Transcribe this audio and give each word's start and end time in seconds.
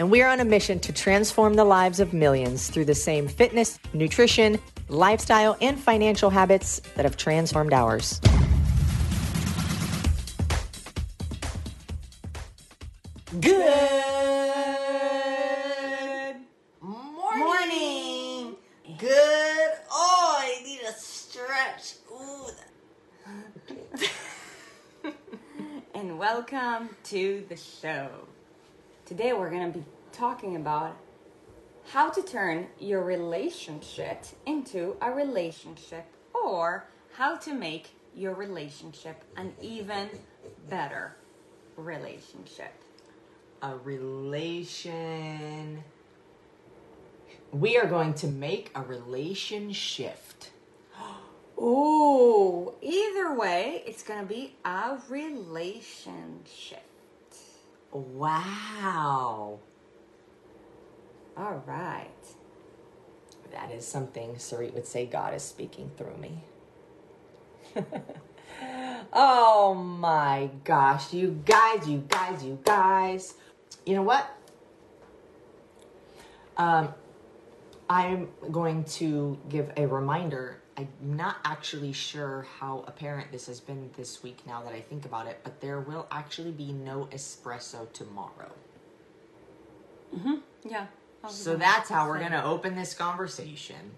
And 0.00 0.10
we 0.10 0.22
are 0.22 0.30
on 0.30 0.40
a 0.40 0.46
mission 0.46 0.80
to 0.80 0.92
transform 0.94 1.52
the 1.52 1.64
lives 1.64 2.00
of 2.00 2.14
millions 2.14 2.70
through 2.70 2.86
the 2.86 2.94
same 2.94 3.28
fitness, 3.28 3.78
nutrition, 3.92 4.58
lifestyle, 4.88 5.58
and 5.60 5.78
financial 5.78 6.30
habits 6.30 6.80
that 6.96 7.04
have 7.04 7.18
transformed 7.18 7.74
ours. 7.74 8.18
Good 13.40 13.76
morning. 16.80 18.56
Good. 18.96 19.70
Oh, 19.92 20.36
I 20.40 20.62
need 20.64 20.80
a 20.80 20.94
stretch. 20.94 21.96
Ooh. 22.10 22.46
and 25.94 26.18
welcome 26.18 26.88
to 27.04 27.44
the 27.50 27.56
show. 27.58 28.29
Today 29.10 29.32
we're 29.32 29.50
going 29.50 29.72
to 29.72 29.76
be 29.76 29.84
talking 30.12 30.54
about 30.54 30.96
how 31.88 32.10
to 32.10 32.22
turn 32.22 32.68
your 32.78 33.02
relationship 33.02 34.24
into 34.46 34.96
a 35.02 35.10
relationship 35.10 36.04
or 36.32 36.84
how 37.14 37.36
to 37.38 37.52
make 37.52 37.90
your 38.14 38.34
relationship 38.34 39.24
an 39.36 39.52
even 39.60 40.10
better 40.68 41.16
relationship. 41.76 42.72
A 43.62 43.74
relation. 43.78 44.62
We 47.50 47.78
are 47.78 47.86
going 47.86 48.14
to 48.14 48.28
make 48.28 48.70
a 48.76 48.82
relation 48.82 49.72
shift. 49.72 50.50
Ooh, 51.58 52.74
either 52.80 53.34
way, 53.34 53.82
it's 53.88 54.04
going 54.04 54.20
to 54.20 54.26
be 54.26 54.54
a 54.64 54.98
relationship. 55.08 56.84
Wow. 57.92 59.58
All 61.36 61.62
right. 61.66 62.08
That 63.52 63.72
is 63.72 63.86
something 63.86 64.34
Sarit 64.36 64.74
would 64.74 64.86
say 64.86 65.06
God 65.06 65.34
is 65.34 65.42
speaking 65.42 65.90
through 65.96 66.16
me. 66.16 66.42
oh 69.12 69.74
my 69.74 70.50
gosh, 70.64 71.12
you 71.12 71.42
guys, 71.44 71.88
you 71.88 72.04
guys, 72.08 72.44
you 72.44 72.58
guys. 72.64 73.34
You 73.84 73.96
know 73.96 74.02
what? 74.02 74.26
Um, 76.56 76.94
I'm 77.88 78.28
going 78.52 78.84
to 78.84 79.38
give 79.48 79.72
a 79.76 79.86
reminder. 79.86 80.59
I'm 80.80 81.16
not 81.16 81.36
actually 81.44 81.92
sure 81.92 82.46
how 82.58 82.84
apparent 82.86 83.32
this 83.32 83.46
has 83.48 83.60
been 83.60 83.90
this 83.98 84.22
week 84.22 84.38
now 84.46 84.62
that 84.62 84.72
I 84.72 84.80
think 84.80 85.04
about 85.04 85.26
it, 85.26 85.40
but 85.44 85.60
there 85.60 85.80
will 85.80 86.06
actually 86.10 86.52
be 86.52 86.72
no 86.72 87.06
espresso 87.12 87.92
tomorrow. 87.92 88.50
Mm-hmm. 90.16 90.36
Yeah. 90.66 90.86
So 91.28 91.56
that's 91.56 91.90
how 91.90 92.08
we're 92.08 92.18
going 92.18 92.32
to 92.32 92.42
open 92.42 92.76
this 92.76 92.94
conversation. 92.94 93.92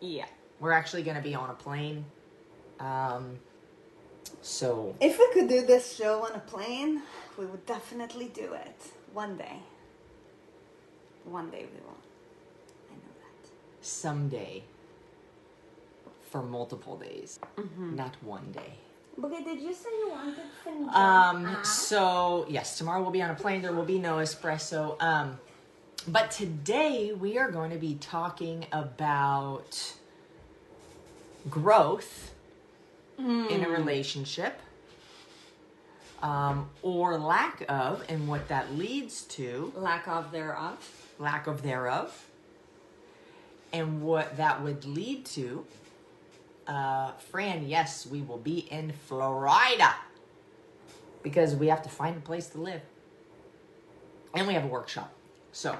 Yeah. 0.00 0.26
We're 0.60 0.72
actually 0.72 1.04
going 1.04 1.16
to 1.16 1.22
be 1.22 1.34
on 1.34 1.48
a 1.48 1.54
plane. 1.54 2.04
Um, 2.80 3.38
so 4.42 4.94
If 5.00 5.18
we 5.18 5.28
could 5.32 5.48
do 5.48 5.64
this 5.64 5.96
show 5.96 6.22
on 6.24 6.32
a 6.32 6.40
plane, 6.40 7.00
we 7.38 7.46
would 7.46 7.64
definitely 7.64 8.28
do 8.28 8.52
it. 8.52 8.76
One 9.14 9.38
day. 9.38 9.56
One 11.24 11.48
day 11.50 11.64
we 11.72 11.80
will. 11.80 11.96
I 12.90 12.94
know 12.94 13.14
that. 13.20 13.50
someday, 13.80 14.64
for 16.34 16.42
multiple 16.42 16.96
days, 16.96 17.38
not 17.78 18.16
one 18.20 18.50
day. 18.50 18.74
Okay, 19.22 19.44
did 19.44 19.60
you 19.60 19.72
say 19.72 19.88
you 20.00 20.10
wanted 20.10 20.92
Um, 20.92 21.56
so 21.62 22.44
yes, 22.48 22.76
tomorrow 22.76 23.00
we'll 23.00 23.12
be 23.12 23.22
on 23.22 23.30
a 23.30 23.36
plane. 23.36 23.62
There 23.62 23.72
will 23.72 23.84
be 23.84 24.00
no 24.00 24.16
espresso. 24.16 25.00
Um, 25.00 25.38
but 26.08 26.32
today 26.32 27.12
we 27.12 27.38
are 27.38 27.52
going 27.52 27.70
to 27.70 27.76
be 27.76 27.94
talking 28.00 28.66
about 28.72 29.94
growth 31.48 32.34
in 33.16 33.62
a 33.64 33.68
relationship, 33.68 34.58
um, 36.20 36.68
or 36.82 37.16
lack 37.16 37.64
of, 37.68 38.04
and 38.08 38.26
what 38.26 38.48
that 38.48 38.74
leads 38.74 39.22
to, 39.36 39.72
Lack 39.76 40.08
of 40.08 40.32
thereof. 40.32 41.12
lack 41.20 41.46
of 41.46 41.62
thereof, 41.62 42.26
and 43.72 44.02
what 44.02 44.36
that 44.36 44.64
would 44.64 44.84
lead 44.84 45.24
to. 45.26 45.64
Uh, 46.66 47.12
Fran, 47.30 47.68
yes, 47.68 48.06
we 48.06 48.22
will 48.22 48.38
be 48.38 48.60
in 48.70 48.92
Florida 49.06 49.94
because 51.22 51.54
we 51.54 51.66
have 51.68 51.82
to 51.82 51.88
find 51.88 52.16
a 52.16 52.20
place 52.20 52.48
to 52.48 52.58
live, 52.60 52.80
and 54.34 54.46
we 54.46 54.54
have 54.54 54.64
a 54.64 54.68
workshop. 54.68 55.12
So, 55.52 55.76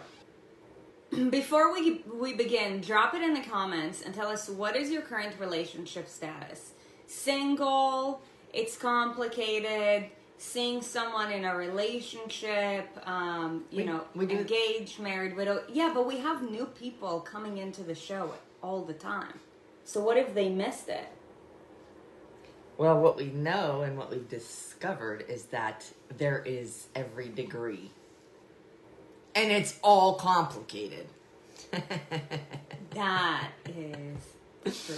Before 1.31 1.73
we 1.73 2.03
we 2.13 2.35
begin, 2.35 2.81
drop 2.81 3.15
it 3.15 3.23
in 3.23 3.35
the 3.35 3.41
comments 3.41 4.03
and 4.03 4.15
tell 4.15 4.29
us 4.29 4.49
what 4.49 4.75
is 4.77 4.91
your 4.91 5.03
current 5.03 5.35
relationship 5.39 6.09
status. 6.09 6.73
Single, 7.07 8.21
it's 8.53 8.77
complicated. 8.77 10.11
Seeing 10.37 10.83
someone 10.83 11.31
in 11.31 11.45
a 11.45 11.55
relationship, 11.57 12.89
um, 13.07 13.65
you 13.71 13.79
We- 13.79 13.85
know, 13.85 14.05
we 14.15 14.29
engaged, 14.31 14.99
married, 14.99 15.37
widow. 15.37 15.63
Yeah, 15.73 15.93
but 15.95 16.07
we 16.07 16.19
have 16.19 16.43
new 16.51 16.67
people 16.67 17.21
coming 17.21 17.59
into 17.59 17.83
the 17.85 17.95
show 17.95 18.35
all 18.63 18.83
the 18.83 18.93
time. 18.95 19.39
So 19.85 20.01
what 20.01 20.17
if 20.17 20.35
they 20.35 20.49
missed 20.49 20.89
it? 20.89 21.07
well, 22.77 22.99
what 23.01 23.17
we 23.17 23.27
know 23.27 23.83
and 23.83 23.97
what 23.97 24.11
we've 24.11 24.29
discovered 24.29 25.25
is 25.29 25.45
that 25.47 25.85
there 26.19 26.43
is 26.45 26.89
every 26.95 27.29
degree, 27.29 27.91
and 29.35 29.53
it's 29.53 29.79
all 29.83 30.15
complicated. 30.15 31.07
That 32.95 33.49
is 33.67 34.87
true. 34.87 34.97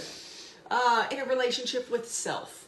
Uh, 0.69 1.07
in 1.09 1.19
a 1.19 1.25
relationship 1.25 1.89
with 1.89 2.07
self, 2.07 2.67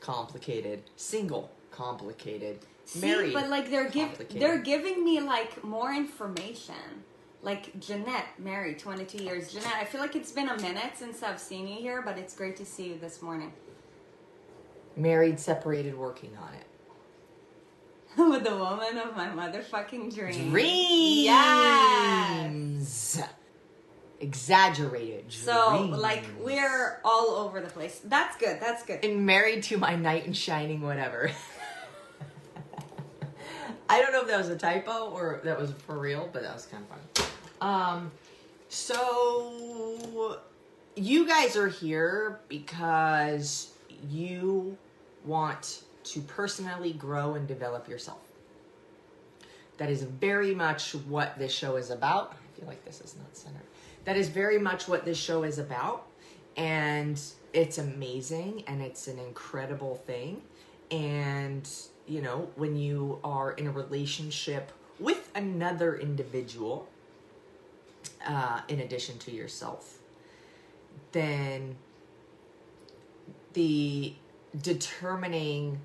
complicated. 0.00 0.82
Single, 0.96 1.50
complicated. 1.70 2.60
See, 2.86 3.00
Married, 3.00 3.34
but 3.34 3.50
like 3.50 3.70
they're 3.70 3.90
complicated. 3.90 4.40
they're 4.40 4.58
giving 4.62 5.04
me 5.04 5.20
like 5.20 5.62
more 5.62 5.92
information. 5.92 7.04
Like 7.42 7.78
Jeanette, 7.80 8.26
married, 8.38 8.78
twenty 8.78 9.04
two 9.04 9.22
years. 9.22 9.52
Jeanette, 9.52 9.76
I 9.76 9.84
feel 9.84 10.00
like 10.00 10.14
it's 10.14 10.32
been 10.32 10.48
a 10.48 10.56
minute 10.60 10.92
since 10.96 11.22
I've 11.22 11.40
seen 11.40 11.66
you 11.66 11.76
here, 11.76 12.02
but 12.02 12.18
it's 12.18 12.34
great 12.34 12.56
to 12.58 12.66
see 12.66 12.88
you 12.88 12.98
this 12.98 13.22
morning 13.22 13.52
married, 14.96 15.38
separated, 15.40 15.96
working 15.96 16.36
on 16.36 16.54
it. 16.54 16.66
with 18.18 18.42
the 18.44 18.56
woman 18.56 18.98
of 18.98 19.16
my 19.16 19.28
motherfucking 19.28 20.12
dreams. 20.14 20.36
Dreams. 20.36 21.24
Yes. 21.24 23.22
Exaggerated. 24.20 25.28
Dreams. 25.28 25.36
So 25.36 25.84
like 25.96 26.24
we're 26.40 27.00
all 27.04 27.30
over 27.36 27.60
the 27.60 27.68
place. 27.70 28.00
That's 28.04 28.36
good. 28.36 28.58
That's 28.60 28.82
good. 28.84 29.04
and 29.04 29.24
married 29.24 29.62
to 29.64 29.78
my 29.78 29.94
knight 29.94 30.26
in 30.26 30.32
shining 30.32 30.80
whatever. 30.82 31.30
I 33.88 34.00
don't 34.00 34.12
know 34.12 34.22
if 34.22 34.28
that 34.28 34.38
was 34.38 34.48
a 34.48 34.56
typo 34.56 35.10
or 35.10 35.40
that 35.44 35.58
was 35.58 35.72
for 35.86 35.98
real, 35.98 36.28
but 36.32 36.42
that 36.42 36.54
was 36.54 36.66
kind 36.66 36.84
of 36.84 36.88
fun. 36.88 37.29
Um, 37.60 38.10
so 38.68 40.38
you 40.94 41.26
guys 41.26 41.56
are 41.56 41.68
here 41.68 42.40
because 42.48 43.72
you 44.08 44.76
want 45.24 45.82
to 46.04 46.20
personally 46.20 46.92
grow 46.92 47.34
and 47.34 47.46
develop 47.46 47.88
yourself. 47.88 48.20
That 49.78 49.90
is 49.90 50.02
very 50.02 50.54
much 50.54 50.94
what 50.94 51.38
this 51.38 51.52
show 51.52 51.76
is 51.76 51.90
about. 51.90 52.32
I 52.32 52.58
feel 52.58 52.68
like 52.68 52.84
this 52.84 53.00
is 53.00 53.16
not 53.16 53.34
centered. 53.36 53.62
That 54.04 54.16
is 54.16 54.28
very 54.28 54.58
much 54.58 54.88
what 54.88 55.04
this 55.04 55.18
show 55.18 55.42
is 55.42 55.58
about. 55.58 56.06
And 56.56 57.18
it's 57.52 57.78
amazing 57.78 58.64
and 58.66 58.82
it's 58.82 59.08
an 59.08 59.18
incredible 59.18 59.96
thing. 60.06 60.42
And, 60.90 61.68
you 62.06 62.20
know, 62.20 62.50
when 62.56 62.76
you 62.76 63.20
are 63.24 63.52
in 63.52 63.68
a 63.68 63.70
relationship 63.70 64.72
with 64.98 65.30
another 65.34 65.96
individual, 65.96 66.88
uh, 68.26 68.60
in 68.68 68.80
addition 68.80 69.18
to 69.18 69.30
yourself, 69.30 69.98
then 71.12 71.76
the 73.52 74.14
determining 74.60 75.80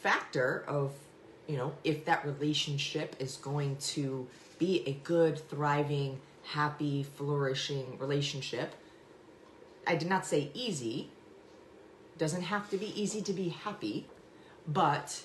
factor 0.00 0.64
of 0.66 0.92
you 1.46 1.56
know 1.56 1.72
if 1.84 2.04
that 2.04 2.24
relationship 2.24 3.14
is 3.18 3.36
going 3.36 3.76
to 3.76 4.26
be 4.58 4.82
a 4.86 4.92
good 5.04 5.38
thriving 5.48 6.18
happy 6.44 7.02
flourishing 7.02 7.98
relationship 7.98 8.74
i 9.86 9.94
did 9.94 10.08
not 10.08 10.26
say 10.26 10.50
easy. 10.54 11.10
Doesn't 12.18 12.42
have 12.42 12.70
to 12.70 12.76
be 12.76 13.00
easy 13.00 13.22
to 13.22 13.32
be 13.32 13.50
happy, 13.50 14.06
but 14.66 15.22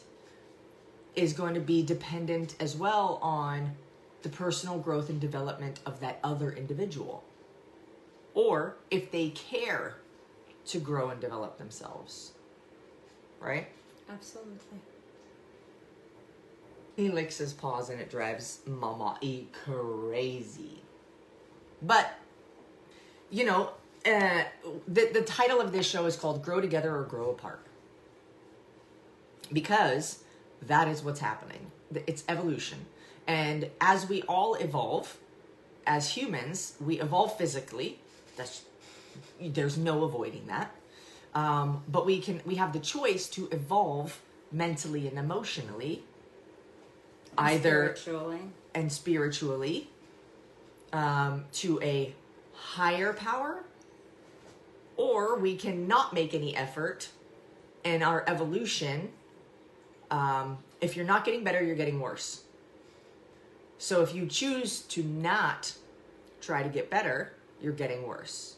is 1.15 1.33
going 1.33 1.53
to 1.53 1.59
be 1.59 1.83
dependent 1.83 2.55
as 2.59 2.75
well 2.75 3.19
on 3.21 3.75
the 4.23 4.29
personal 4.29 4.77
growth 4.77 5.09
and 5.09 5.19
development 5.19 5.79
of 5.85 6.00
that 6.00 6.19
other 6.23 6.51
individual. 6.51 7.23
Or 8.33 8.77
if 8.89 9.12
they 9.12 9.29
care 9.29 9.95
to 10.68 10.79
grow 10.79 11.09
and 11.09 11.19
develop 11.19 11.57
themselves. 11.57 12.31
Right? 13.39 13.68
Absolutely. 14.09 14.79
He 16.95 17.09
licks 17.09 17.38
his 17.38 17.53
paws 17.53 17.89
and 17.89 18.00
it 18.00 18.09
drives 18.09 18.59
Mama 18.68 19.18
E 19.21 19.45
crazy. 19.65 20.81
But, 21.81 22.13
you 23.29 23.45
know, 23.45 23.71
uh, 24.06 24.44
the, 24.88 25.09
the 25.13 25.21
title 25.21 25.59
of 25.59 25.71
this 25.71 25.88
show 25.88 26.06
is 26.06 26.15
called 26.15 26.44
Grow 26.44 26.62
Together 26.62 26.95
or 26.95 27.03
Grow 27.03 27.31
Apart. 27.31 27.65
Because 29.51 30.23
that 30.62 30.88
is 30.88 31.03
what's 31.03 31.19
happening. 31.19 31.71
It's 32.07 32.23
evolution. 32.29 32.85
And 33.27 33.69
as 33.79 34.09
we 34.09 34.23
all 34.23 34.56
evolve, 34.56 35.18
as 35.85 36.09
humans, 36.12 36.75
we 36.79 37.00
evolve 37.00 37.38
physically. 37.38 38.00
That's 38.38 38.63
there's 39.39 39.77
no 39.77 40.03
avoiding 40.03 40.47
that. 40.47 40.73
Um, 41.33 41.83
but 41.88 42.06
we 42.06 42.19
can 42.19 42.41
we 42.45 42.56
have 42.56 42.73
the 42.73 42.79
choice 42.79 43.29
to 43.29 43.47
evolve 43.51 44.19
mentally 44.51 45.07
and 45.07 45.18
emotionally, 45.18 46.03
either 47.38 47.95
Spiritually. 47.95 48.39
and 48.75 48.91
spiritually 48.91 49.89
um, 50.91 51.45
to 51.53 51.81
a 51.81 52.13
higher 52.53 53.13
power, 53.13 53.63
or 54.97 55.38
we 55.39 55.56
can 55.56 55.88
not 55.88 56.13
make 56.13 56.33
any 56.33 56.56
effort 56.56 57.09
in 57.83 58.03
our 58.03 58.23
evolution. 58.27 59.09
Um, 60.09 60.57
if 60.81 60.97
you're 60.97 61.06
not 61.06 61.23
getting 61.23 61.44
better, 61.44 61.63
you're 61.63 61.75
getting 61.77 62.00
worse. 62.00 62.44
So 63.81 64.04
if 64.04 64.13
you 64.13 64.28
choose 64.28 64.81
to 64.81 65.01
not 65.01 65.74
try 66.39 66.62
to 66.62 66.69
get 66.69 66.92
better, 66.92 67.33
you're 67.60 67.74
getting 67.74 68.06
worse. 68.06 68.57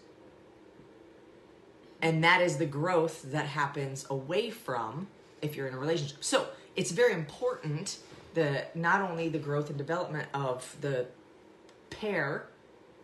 And 2.01 2.21
that 2.25 2.41
is 2.41 2.57
the 2.57 2.65
growth 2.65 3.31
that 3.31 3.45
happens 3.45 4.05
away 4.09 4.49
from 4.49 5.07
if 5.41 5.55
you're 5.55 5.67
in 5.67 5.75
a 5.75 5.77
relationship. 5.77 6.17
So 6.25 6.47
it's 6.75 6.91
very 6.91 7.13
important 7.13 7.99
the 8.33 8.65
not 8.75 8.99
only 8.99 9.29
the 9.29 9.39
growth 9.39 9.69
and 9.69 9.77
development 9.77 10.27
of 10.33 10.75
the 10.81 11.05
pair 11.89 12.47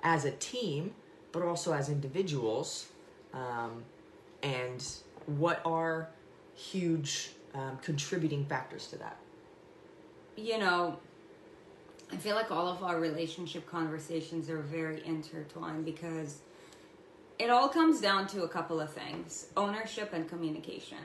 as 0.04 0.26
a 0.26 0.32
team, 0.32 0.96
but 1.32 1.42
also 1.42 1.72
as 1.72 1.88
individuals, 1.88 2.88
um, 3.34 3.86
and 4.44 4.86
what 5.26 5.62
are 5.64 6.10
huge 6.54 7.30
um, 7.54 7.80
contributing 7.82 8.46
factors 8.46 8.88
to 8.88 8.98
that. 8.98 9.16
You 10.36 10.58
know, 10.58 11.00
I 12.12 12.18
feel 12.18 12.36
like 12.36 12.52
all 12.52 12.68
of 12.68 12.84
our 12.84 13.00
relationship 13.00 13.70
conversations 13.70 14.50
are 14.50 14.62
very 14.62 15.06
intertwined 15.06 15.86
because 15.86 16.40
it 17.38 17.50
all 17.50 17.70
comes 17.70 18.02
down 18.02 18.28
to 18.28 18.44
a 18.44 18.48
couple 18.48 18.82
of 18.82 18.92
things 18.92 19.48
ownership 19.56 20.12
and 20.14 20.28
communication. 20.28 20.98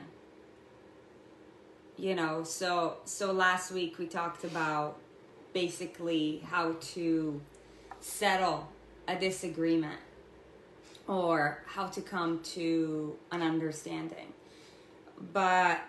You 1.97 2.15
know 2.15 2.43
so 2.43 2.97
so 3.05 3.31
last 3.31 3.71
week 3.71 3.97
we 3.99 4.07
talked 4.07 4.43
about 4.43 4.97
basically 5.53 6.43
how 6.45 6.73
to 6.93 7.39
settle 8.01 8.67
a 9.07 9.15
disagreement 9.15 9.99
or 11.07 11.63
how 11.67 11.87
to 11.87 12.01
come 12.01 12.41
to 12.41 13.15
an 13.31 13.41
understanding. 13.41 14.33
But 15.31 15.79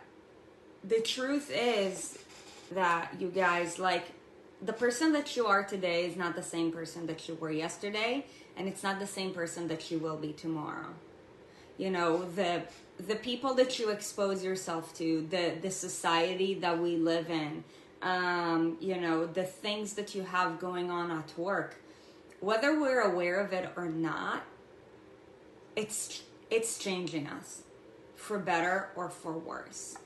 the 0.84 1.00
truth 1.00 1.50
is 1.52 2.18
that 2.72 3.14
you 3.18 3.28
guys 3.28 3.78
like 3.78 4.04
the 4.66 4.72
person 4.72 5.12
that 5.12 5.36
you 5.36 5.46
are 5.46 5.62
today 5.64 6.06
is 6.06 6.16
not 6.16 6.34
the 6.34 6.42
same 6.42 6.72
person 6.72 7.06
that 7.06 7.28
you 7.28 7.36
were 7.36 7.50
yesterday 7.50 8.26
and 8.56 8.66
it's 8.68 8.82
not 8.82 8.98
the 8.98 9.06
same 9.06 9.32
person 9.32 9.68
that 9.68 9.90
you 9.90 9.98
will 9.98 10.16
be 10.16 10.32
tomorrow. 10.32 10.88
You 11.78 11.90
know 11.90 12.28
the 12.32 12.62
the 12.98 13.16
people 13.16 13.54
that 13.54 13.78
you 13.78 13.90
expose 13.90 14.42
yourself 14.42 14.96
to 14.96 15.26
the 15.30 15.54
the 15.60 15.70
society 15.70 16.54
that 16.54 16.78
we 16.78 16.96
live 16.96 17.30
in 17.30 17.62
um 18.02 18.76
you 18.80 18.96
know 18.96 19.26
the 19.26 19.42
things 19.42 19.92
that 19.94 20.14
you 20.14 20.22
have 20.22 20.58
going 20.58 20.90
on 20.90 21.10
at 21.10 21.38
work 21.38 21.76
whether 22.40 22.80
we're 22.80 23.00
aware 23.00 23.38
of 23.40 23.52
it 23.52 23.70
or 23.76 23.86
not 23.86 24.42
it's 25.74 26.22
it's 26.50 26.78
changing 26.78 27.26
us 27.26 27.62
for 28.14 28.38
better 28.38 28.88
or 28.96 29.08
for 29.08 29.32
worse 29.32 29.96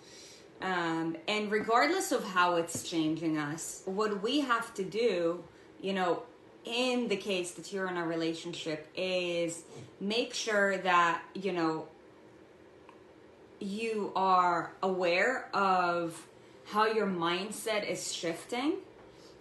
um, 0.62 1.16
and 1.28 1.50
regardless 1.50 2.12
of 2.12 2.24
how 2.24 2.56
it's 2.56 2.88
changing 2.88 3.38
us 3.38 3.82
what 3.86 4.22
we 4.22 4.40
have 4.40 4.72
to 4.74 4.84
do 4.84 5.42
you 5.80 5.92
know 5.92 6.22
in 6.64 7.08
the 7.08 7.16
case 7.16 7.52
that 7.52 7.72
you're 7.72 7.88
in 7.88 7.96
a 7.96 8.06
relationship 8.06 8.86
is 8.94 9.62
make 10.00 10.34
sure 10.34 10.76
that 10.78 11.22
you 11.34 11.52
know 11.52 11.86
you 13.58 14.12
are 14.14 14.72
aware 14.82 15.48
of 15.54 16.26
how 16.66 16.86
your 16.86 17.06
mindset 17.06 17.88
is 17.88 18.12
shifting 18.12 18.74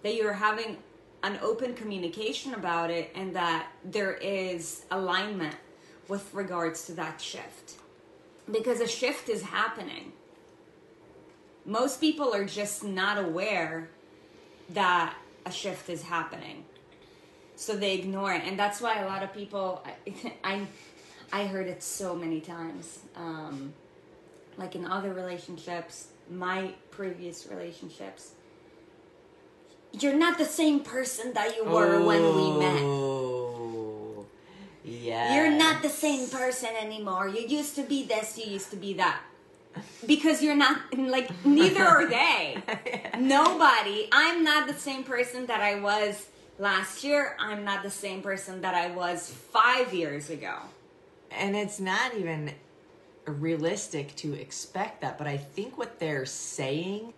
that 0.03 0.15
you're 0.15 0.33
having 0.33 0.77
an 1.23 1.37
open 1.41 1.73
communication 1.73 2.53
about 2.53 2.89
it 2.89 3.11
and 3.15 3.35
that 3.35 3.67
there 3.83 4.13
is 4.13 4.85
alignment 4.91 5.55
with 6.07 6.33
regards 6.33 6.85
to 6.85 6.93
that 6.93 7.19
shift. 7.19 7.75
Because 8.49 8.79
a 8.79 8.87
shift 8.87 9.29
is 9.29 9.43
happening 9.43 10.13
most 11.69 12.01
people 12.01 12.33
are 12.33 12.45
just 12.45 12.83
not 12.83 13.17
aware 13.17 13.89
that 14.71 15.15
a 15.45 15.51
shift 15.51 15.89
is 15.89 16.01
happening. 16.01 16.65
So 17.55 17.75
they 17.75 17.93
ignore 17.93 18.33
it. 18.33 18.43
And 18.43 18.57
that's 18.57 18.81
why 18.81 18.99
a 18.99 19.05
lot 19.05 19.21
of 19.23 19.33
people 19.33 19.85
i 19.85 20.33
i, 20.43 20.67
I 21.31 21.45
heard 21.45 21.67
it 21.67 21.83
so 21.83 22.15
many 22.15 22.41
times. 22.41 22.99
Um, 23.15 23.73
like 24.57 24.75
in 24.75 24.85
other 24.85 25.13
relationships 25.13 26.07
my 26.29 26.73
previous 26.91 27.47
relationships 27.47 28.33
you're 29.91 30.15
not 30.15 30.37
the 30.37 30.45
same 30.45 30.81
person 30.81 31.33
that 31.33 31.55
you 31.55 31.63
were 31.63 32.03
when 32.03 32.21
we 32.21 32.59
met. 32.59 32.81
Oh, 32.83 34.27
yeah. 34.83 35.33
you're 35.33 35.49
not 35.51 35.81
the 35.81 35.89
same 35.89 36.29
person 36.29 36.69
anymore. 36.79 37.27
You 37.27 37.47
used 37.47 37.75
to 37.75 37.83
be 37.83 38.03
this 38.03 38.37
you 38.37 38.51
used 38.51 38.69
to 38.71 38.75
be 38.75 38.93
that 38.93 39.19
because 40.05 40.41
you're 40.41 40.55
not 40.55 40.81
like 40.97 41.29
neither 41.45 41.83
are 41.83 42.07
they. 42.09 42.61
Nobody 43.17 44.07
i'm 44.11 44.43
not 44.43 44.67
the 44.67 44.73
same 44.73 45.03
person 45.03 45.45
that 45.47 45.61
i 45.61 45.79
was 45.79 46.27
last 46.57 47.03
year. 47.03 47.37
I'm 47.39 47.63
not 47.63 47.83
the 47.83 47.89
same 47.89 48.21
person 48.21 48.61
that 48.61 48.73
i 48.75 48.89
was 48.91 49.29
five 49.29 49.93
years 49.93 50.29
ago. 50.29 50.55
And 51.31 51.55
it's 51.55 51.79
not 51.79 52.15
even 52.15 52.53
realistic 53.25 54.15
to 54.15 54.33
expect 54.33 55.01
that 55.01 55.17
but 55.17 55.27
i 55.27 55.37
think 55.37 55.77
what 55.77 55.99
they're 55.99 56.25
saying 56.25 57.13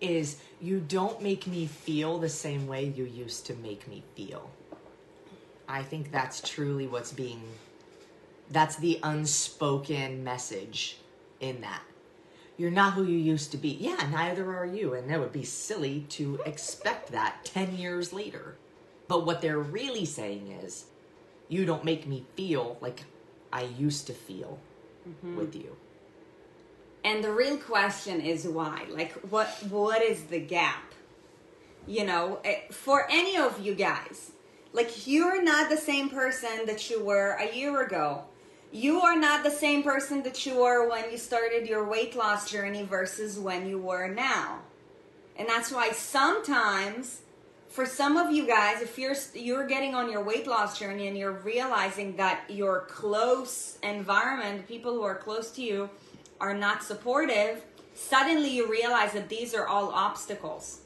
is 0.00 0.36
you 0.60 0.78
don't 0.78 1.20
make 1.20 1.46
me 1.46 1.66
feel 1.66 2.18
the 2.18 2.28
same 2.28 2.68
way 2.68 2.84
you 2.84 3.04
used 3.04 3.46
to 3.46 3.54
make 3.54 3.88
me 3.88 4.02
feel. 4.14 4.50
I 5.68 5.82
think 5.82 6.12
that's 6.12 6.40
truly 6.40 6.86
what's 6.86 7.12
being 7.12 7.42
that's 8.50 8.76
the 8.76 9.00
unspoken 9.02 10.22
message 10.22 10.98
in 11.40 11.60
that 11.62 11.82
you're 12.56 12.70
not 12.70 12.94
who 12.94 13.04
you 13.04 13.18
used 13.18 13.50
to 13.52 13.56
be. 13.56 13.68
Yeah 13.68 14.08
neither 14.10 14.56
are 14.56 14.66
you. 14.66 14.94
And 14.94 15.10
that 15.10 15.20
would 15.20 15.32
be 15.32 15.44
silly 15.44 16.06
to 16.10 16.40
expect 16.46 17.12
that 17.12 17.44
10 17.44 17.76
years 17.76 18.12
later. 18.12 18.56
But 19.08 19.26
what 19.26 19.40
they're 19.40 19.58
really 19.58 20.04
saying 20.04 20.48
is 20.62 20.86
you 21.48 21.64
don't 21.64 21.84
make 21.84 22.06
me 22.06 22.24
feel 22.36 22.76
like 22.80 23.04
i 23.52 23.62
used 23.62 24.06
to 24.08 24.12
feel 24.12 24.58
with 25.36 25.54
you. 25.54 25.76
And 27.04 27.22
the 27.22 27.32
real 27.32 27.56
question 27.56 28.20
is 28.20 28.44
why? 28.46 28.86
Like 28.90 29.12
what 29.30 29.48
what 29.68 30.02
is 30.02 30.24
the 30.24 30.40
gap? 30.40 30.92
You 31.86 32.04
know 32.04 32.40
eh, 32.44 32.62
for 32.72 33.06
any 33.08 33.36
of 33.36 33.60
you 33.64 33.74
guys 33.74 34.32
like 34.76 35.06
you're 35.06 35.42
not 35.42 35.70
the 35.70 35.76
same 35.76 36.10
person 36.10 36.66
that 36.66 36.90
you 36.90 37.02
were 37.02 37.38
a 37.40 37.54
year 37.56 37.80
ago 37.80 38.24
you 38.72 39.00
are 39.00 39.16
not 39.16 39.44
the 39.44 39.50
same 39.50 39.82
person 39.82 40.22
that 40.22 40.44
you 40.46 40.56
were 40.56 40.88
when 40.88 41.10
you 41.10 41.18
started 41.18 41.68
your 41.68 41.84
weight 41.84 42.16
loss 42.16 42.50
journey 42.50 42.82
versus 42.84 43.38
when 43.38 43.66
you 43.68 43.78
were 43.78 44.08
now 44.08 44.60
and 45.38 45.48
that's 45.48 45.72
why 45.72 45.90
sometimes 45.90 47.22
for 47.68 47.86
some 47.86 48.16
of 48.16 48.32
you 48.32 48.46
guys 48.46 48.82
if 48.82 48.98
you're 48.98 49.16
you're 49.34 49.66
getting 49.66 49.94
on 49.94 50.10
your 50.10 50.22
weight 50.22 50.46
loss 50.46 50.78
journey 50.78 51.08
and 51.08 51.16
you're 51.18 51.32
realizing 51.32 52.16
that 52.16 52.42
your 52.50 52.82
close 52.82 53.78
environment 53.82 54.66
people 54.68 54.92
who 54.92 55.02
are 55.02 55.16
close 55.16 55.50
to 55.50 55.62
you 55.62 55.90
are 56.40 56.54
not 56.54 56.82
supportive 56.82 57.64
suddenly 57.94 58.50
you 58.50 58.70
realize 58.70 59.12
that 59.12 59.28
these 59.28 59.54
are 59.54 59.66
all 59.66 59.90
obstacles 59.90 60.80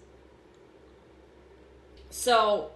so 2.11 2.71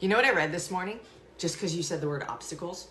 You 0.00 0.08
know 0.08 0.16
what 0.16 0.24
I 0.24 0.32
read 0.32 0.50
this 0.52 0.70
morning? 0.70 0.98
Just 1.38 1.54
because 1.56 1.76
you 1.76 1.82
said 1.82 2.00
the 2.00 2.08
word 2.08 2.24
obstacles? 2.28 2.88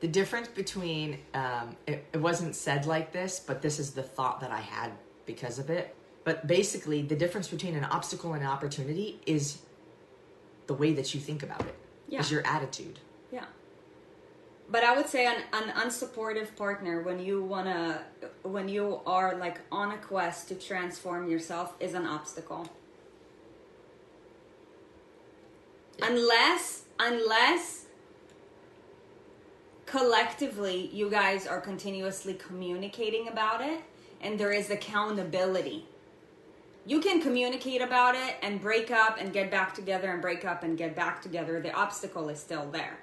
The 0.00 0.08
difference 0.08 0.48
between 0.48 1.18
um, 1.34 1.76
it, 1.86 2.06
it 2.12 2.18
wasn't 2.18 2.56
said 2.56 2.86
like 2.86 3.12
this, 3.12 3.38
but 3.38 3.60
this 3.60 3.78
is 3.78 3.92
the 3.92 4.02
thought 4.02 4.40
that 4.40 4.50
I 4.50 4.60
had 4.60 4.92
because 5.26 5.58
of 5.58 5.68
it. 5.68 5.94
But 6.24 6.46
basically, 6.46 7.02
the 7.02 7.16
difference 7.16 7.48
between 7.48 7.74
an 7.74 7.84
obstacle 7.84 8.32
and 8.34 8.42
an 8.42 8.48
opportunity 8.48 9.20
is 9.26 9.58
the 10.66 10.74
way 10.74 10.92
that 10.94 11.14
you 11.14 11.20
think 11.20 11.42
about 11.42 11.60
it. 11.62 11.74
Yeah. 12.08 12.20
Is 12.20 12.30
your 12.30 12.46
attitude. 12.46 12.98
Yeah. 13.32 13.44
But 14.70 14.84
I 14.84 14.96
would 14.96 15.08
say 15.08 15.26
an, 15.26 15.42
an 15.52 15.70
unsupportive 15.70 16.56
partner 16.56 17.02
when 17.02 17.18
you 17.18 17.42
wanna 17.42 18.02
when 18.42 18.68
you 18.68 19.00
are 19.06 19.36
like 19.36 19.58
on 19.70 19.92
a 19.92 19.98
quest 19.98 20.48
to 20.48 20.54
transform 20.54 21.28
yourself 21.28 21.74
is 21.80 21.94
an 21.94 22.06
obstacle. 22.06 22.68
Unless 26.02 26.84
unless 26.98 27.86
collectively 29.90 30.88
you 30.92 31.10
guys 31.10 31.48
are 31.48 31.60
continuously 31.60 32.34
communicating 32.34 33.26
about 33.26 33.60
it 33.60 33.80
and 34.20 34.38
there 34.38 34.52
is 34.52 34.70
accountability. 34.70 35.84
You 36.86 37.00
can 37.00 37.20
communicate 37.20 37.82
about 37.82 38.14
it 38.14 38.36
and 38.40 38.60
break 38.60 38.92
up 38.92 39.18
and 39.20 39.32
get 39.32 39.50
back 39.50 39.74
together 39.74 40.12
and 40.12 40.22
break 40.22 40.44
up 40.44 40.62
and 40.62 40.78
get 40.78 40.94
back 40.94 41.20
together. 41.20 41.60
The 41.60 41.72
obstacle 41.72 42.28
is 42.28 42.38
still 42.38 42.70
there. 42.70 43.00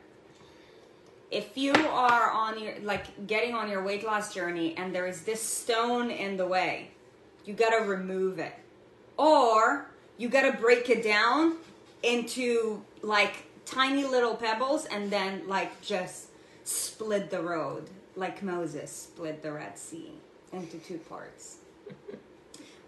If 1.30 1.58
you 1.58 1.74
are 1.74 2.32
on 2.32 2.58
your 2.64 2.76
like 2.82 3.28
getting 3.28 3.54
on 3.54 3.70
your 3.70 3.84
weight 3.84 4.06
loss 4.06 4.34
journey 4.34 4.74
and 4.78 4.96
there 4.96 5.08
is 5.08 5.24
this 5.24 5.42
stone 5.42 6.10
in 6.10 6.38
the 6.38 6.48
way, 6.48 6.92
you 7.44 7.54
got 7.54 7.78
to 7.78 7.84
remove 7.84 8.40
it. 8.40 8.54
Or 9.18 9.90
you 10.18 10.30
got 10.30 10.50
to 10.50 10.58
break 10.58 10.90
it 10.90 11.04
down 11.04 11.58
into 12.02 12.82
like 13.02 13.44
tiny 13.66 14.06
little 14.06 14.36
pebbles 14.36 14.86
and 14.86 15.12
then 15.12 15.46
like 15.50 15.82
just 15.82 16.28
split 16.68 17.30
the 17.30 17.42
road 17.42 17.90
like 18.16 18.44
Moses 18.44 18.92
split 18.92 19.42
the 19.42 19.52
Red 19.52 19.78
Sea 19.78 20.12
into 20.52 20.78
two 20.78 20.98
parts. 20.98 21.58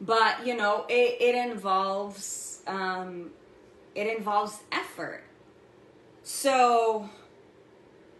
but 0.01 0.45
you 0.45 0.55
know, 0.55 0.85
it, 0.89 1.17
it 1.21 1.35
involves 1.35 2.61
um, 2.67 3.31
it 3.95 4.07
involves 4.17 4.59
effort. 4.71 5.23
So 6.23 7.09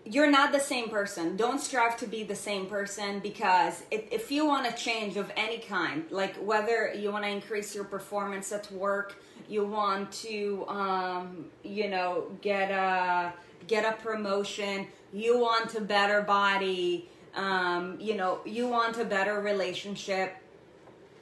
you're 0.05 0.31
not 0.31 0.51
the 0.51 0.59
same 0.59 0.89
person. 0.89 1.35
Don't 1.35 1.59
strive 1.59 1.97
to 1.97 2.07
be 2.07 2.23
the 2.23 2.35
same 2.35 2.65
person 2.65 3.19
because 3.19 3.83
if, 3.91 4.11
if 4.11 4.31
you 4.31 4.45
want 4.45 4.65
to 4.65 4.75
change 4.81 5.17
of 5.17 5.31
any 5.35 5.59
kind, 5.59 6.05
like 6.09 6.35
whether 6.37 6.91
you 6.93 7.11
want 7.11 7.25
to 7.25 7.29
increase 7.29 7.75
your 7.75 7.83
performance 7.83 8.51
at 8.51 8.71
work, 8.71 9.21
you 9.47 9.65
want 9.65 10.11
to, 10.11 10.65
um, 10.67 11.45
you 11.63 11.89
know, 11.89 12.31
get 12.41 12.71
a 12.71 13.33
get 13.67 13.85
a 13.85 14.01
promotion, 14.01 14.87
you 15.13 15.39
want 15.39 15.75
a 15.75 15.81
better 15.81 16.21
body, 16.21 17.09
um, 17.35 17.97
you 17.99 18.15
know, 18.15 18.41
you 18.45 18.67
want 18.67 18.97
a 18.97 19.05
better 19.05 19.39
relationship. 19.41 20.35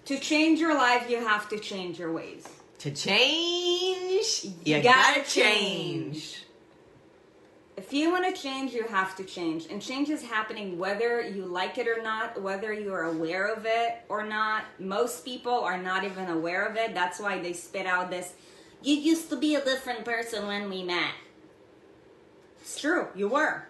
To 0.06 0.18
change 0.20 0.60
your 0.60 0.74
life, 0.74 1.10
you 1.10 1.18
have 1.18 1.50
to 1.50 1.60
change 1.60 2.00
your 2.00 2.14
ways. 2.14 2.48
To 2.80 2.92
change, 2.92 4.46
you, 4.64 4.82
gotta 4.82 5.20
gotta, 5.20 5.30
change. 5.30 6.14
change. 6.14 6.44
If 7.76 7.94
you 7.94 8.12
want 8.12 8.34
to 8.34 8.42
change, 8.42 8.74
you 8.74 8.84
have 8.88 9.16
to 9.18 9.24
change. 9.24 9.68
And 9.70 9.80
change 9.80 10.10
is 10.10 10.24
happening 10.24 10.80
whether 10.80 11.22
you 11.22 11.46
like 11.46 11.78
it 11.78 11.88
or 11.88 12.02
not, 12.02 12.42
whether 12.42 12.74
you 12.74 12.92
are 12.92 13.04
aware 13.04 13.48
of 13.54 13.66
it 13.68 14.00
or 14.10 14.26
not. 14.26 14.64
Most 14.80 15.24
people 15.24 15.54
are 15.54 15.78
not 15.78 16.04
even 16.04 16.28
aware 16.28 16.66
of 16.66 16.76
it. 16.76 16.96
That's 16.96 17.20
why 17.20 17.40
they 17.40 17.54
spit 17.54 17.86
out 17.86 18.10
this, 18.10 18.34
you 18.82 18.96
used 18.96 19.30
to 19.30 19.36
be 19.36 19.56
a 19.56 19.64
different 19.64 20.06
person 20.06 20.48
when 20.48 20.70
we 20.70 20.84
met. 20.84 21.12
It's 22.62 22.80
true, 22.80 23.10
you 23.16 23.28
were. 23.28 23.67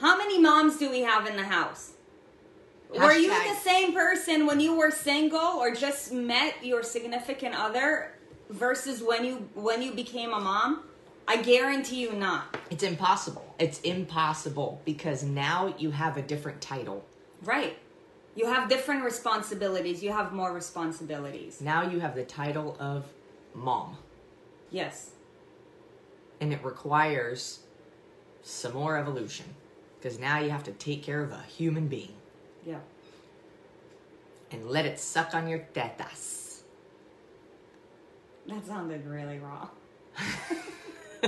How 0.00 0.16
many 0.16 0.38
moms 0.40 0.76
do 0.76 0.90
we 0.90 1.00
have 1.00 1.26
in 1.26 1.36
the 1.36 1.44
house? 1.44 1.92
Were 2.90 3.12
you 3.12 3.28
the 3.28 3.54
same 3.56 3.92
person 3.92 4.46
when 4.46 4.60
you 4.60 4.74
were 4.74 4.90
single 4.90 5.38
or 5.38 5.74
just 5.74 6.12
met 6.12 6.64
your 6.64 6.82
significant 6.82 7.54
other 7.54 8.14
versus 8.48 9.02
when 9.02 9.24
you 9.24 9.48
when 9.54 9.82
you 9.82 9.92
became 9.92 10.32
a 10.32 10.40
mom? 10.40 10.84
I 11.26 11.42
guarantee 11.42 12.00
you 12.00 12.12
not. 12.12 12.56
It's 12.70 12.82
impossible. 12.82 13.54
It's 13.58 13.80
impossible 13.80 14.80
because 14.86 15.22
now 15.22 15.74
you 15.76 15.90
have 15.90 16.16
a 16.16 16.22
different 16.22 16.62
title. 16.62 17.04
Right. 17.42 17.76
You 18.34 18.46
have 18.46 18.70
different 18.70 19.04
responsibilities. 19.04 20.02
You 20.02 20.12
have 20.12 20.32
more 20.32 20.52
responsibilities. 20.52 21.60
Now 21.60 21.82
you 21.82 22.00
have 22.00 22.14
the 22.14 22.24
title 22.24 22.76
of 22.80 23.04
mom, 23.52 23.98
Yes. 24.70 25.10
and 26.40 26.52
it 26.52 26.64
requires 26.64 27.60
some 28.42 28.72
more 28.74 28.96
evolution 28.96 29.54
because 30.00 30.18
now 30.18 30.38
you 30.38 30.50
have 30.50 30.64
to 30.64 30.72
take 30.72 31.02
care 31.02 31.22
of 31.22 31.32
a 31.32 31.42
human 31.48 31.88
being 31.88 32.14
Yeah. 32.64 32.78
and 34.50 34.68
let 34.68 34.86
it 34.86 34.98
suck 34.98 35.34
on 35.34 35.48
your 35.48 35.60
tetas. 35.74 36.60
That 38.46 38.64
sounded 38.66 39.04
really 39.06 39.38
wrong. 39.38 39.68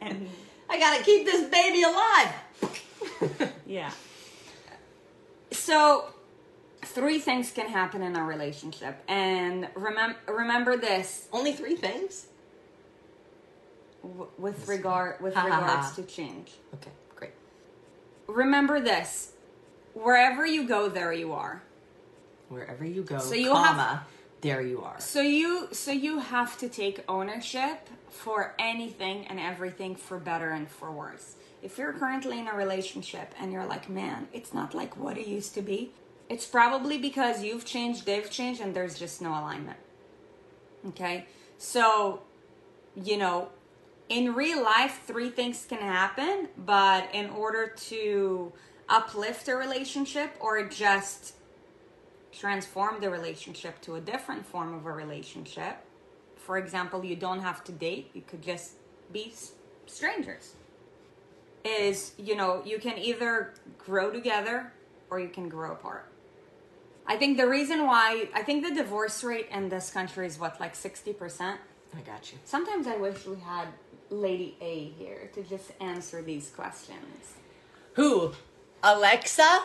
and 0.00 0.28
I 0.68 0.78
gotta 0.78 1.02
keep 1.04 1.24
this 1.24 1.48
baby 1.48 1.82
alive. 1.82 3.48
yeah. 3.66 3.90
So, 5.52 6.06
three 6.82 7.18
things 7.18 7.50
can 7.50 7.68
happen 7.68 8.02
in 8.02 8.16
a 8.16 8.24
relationship, 8.24 8.96
and 9.08 9.68
remember 9.74 10.18
remember 10.28 10.76
this 10.76 11.28
Only 11.32 11.52
three 11.52 11.76
things. 11.76 12.26
w- 14.02 14.28
with 14.38 14.66
regard 14.68 15.20
with 15.20 15.36
regards 15.36 15.92
to 15.96 16.02
change. 16.02 16.52
Okay. 16.74 16.90
Remember 18.26 18.80
this: 18.80 19.32
wherever 19.94 20.46
you 20.46 20.66
go, 20.66 20.88
there 20.88 21.12
you 21.12 21.32
are. 21.32 21.62
Wherever 22.48 22.84
you 22.84 23.02
go, 23.02 23.18
So 23.18 23.34
you 23.34 23.50
comma, 23.50 24.06
there 24.40 24.62
you 24.62 24.82
are. 24.82 25.00
So 25.00 25.20
you 25.20 25.68
so 25.72 25.90
you 25.90 26.20
have 26.20 26.56
to 26.58 26.68
take 26.68 27.04
ownership 27.08 27.88
for 28.10 28.54
anything 28.58 29.26
and 29.26 29.40
everything 29.40 29.96
for 29.96 30.18
better 30.18 30.50
and 30.50 30.68
for 30.70 30.90
worse. 30.90 31.36
If 31.62 31.78
you're 31.78 31.92
currently 31.92 32.38
in 32.38 32.46
a 32.46 32.54
relationship 32.54 33.34
and 33.40 33.52
you're 33.52 33.66
like, 33.66 33.88
"Man, 33.88 34.28
it's 34.32 34.54
not 34.54 34.74
like 34.74 34.96
what 34.96 35.18
it 35.18 35.26
used 35.26 35.54
to 35.54 35.62
be." 35.62 35.92
It's 36.28 36.46
probably 36.46 36.98
because 36.98 37.42
you've 37.42 37.64
changed, 37.64 38.04
they've 38.04 38.30
changed 38.30 38.60
and 38.60 38.74
there's 38.74 38.98
just 38.98 39.22
no 39.22 39.30
alignment. 39.30 39.78
Okay? 40.88 41.26
So, 41.58 42.22
you 42.94 43.16
know, 43.16 43.48
in 44.08 44.34
real 44.34 44.62
life, 44.62 45.00
three 45.06 45.30
things 45.30 45.66
can 45.68 45.78
happen, 45.78 46.48
but 46.56 47.08
in 47.12 47.30
order 47.30 47.66
to 47.88 48.52
uplift 48.88 49.48
a 49.48 49.56
relationship 49.56 50.30
or 50.40 50.64
just 50.68 51.34
transform 52.32 53.00
the 53.00 53.10
relationship 53.10 53.80
to 53.80 53.96
a 53.96 54.00
different 54.00 54.46
form 54.46 54.74
of 54.74 54.86
a 54.86 54.92
relationship. 54.92 55.76
For 56.36 56.58
example, 56.58 57.04
you 57.04 57.16
don't 57.16 57.40
have 57.40 57.64
to 57.64 57.72
date, 57.72 58.10
you 58.14 58.22
could 58.22 58.42
just 58.42 58.74
be 59.12 59.32
strangers. 59.86 60.54
Is, 61.64 62.12
you 62.16 62.36
know, 62.36 62.62
you 62.64 62.78
can 62.78 62.96
either 62.98 63.54
grow 63.78 64.12
together 64.12 64.72
or 65.10 65.18
you 65.18 65.28
can 65.28 65.48
grow 65.48 65.72
apart. 65.72 66.08
I 67.08 67.16
think 67.16 67.38
the 67.38 67.48
reason 67.48 67.86
why, 67.86 68.28
I 68.34 68.42
think 68.42 68.64
the 68.64 68.74
divorce 68.74 69.24
rate 69.24 69.48
in 69.50 69.68
this 69.68 69.90
country 69.90 70.26
is 70.26 70.38
what, 70.38 70.60
like 70.60 70.74
60%? 70.74 71.56
I 71.96 72.00
got 72.00 72.30
you. 72.32 72.38
Sometimes 72.44 72.86
I 72.86 72.96
wish 72.96 73.26
we 73.26 73.36
had 73.40 73.68
Lady 74.10 74.56
A 74.60 74.84
here 74.98 75.30
to 75.34 75.42
just 75.42 75.72
answer 75.80 76.22
these 76.22 76.50
questions. 76.50 77.34
Who? 77.94 78.32
Alexa? 78.82 79.62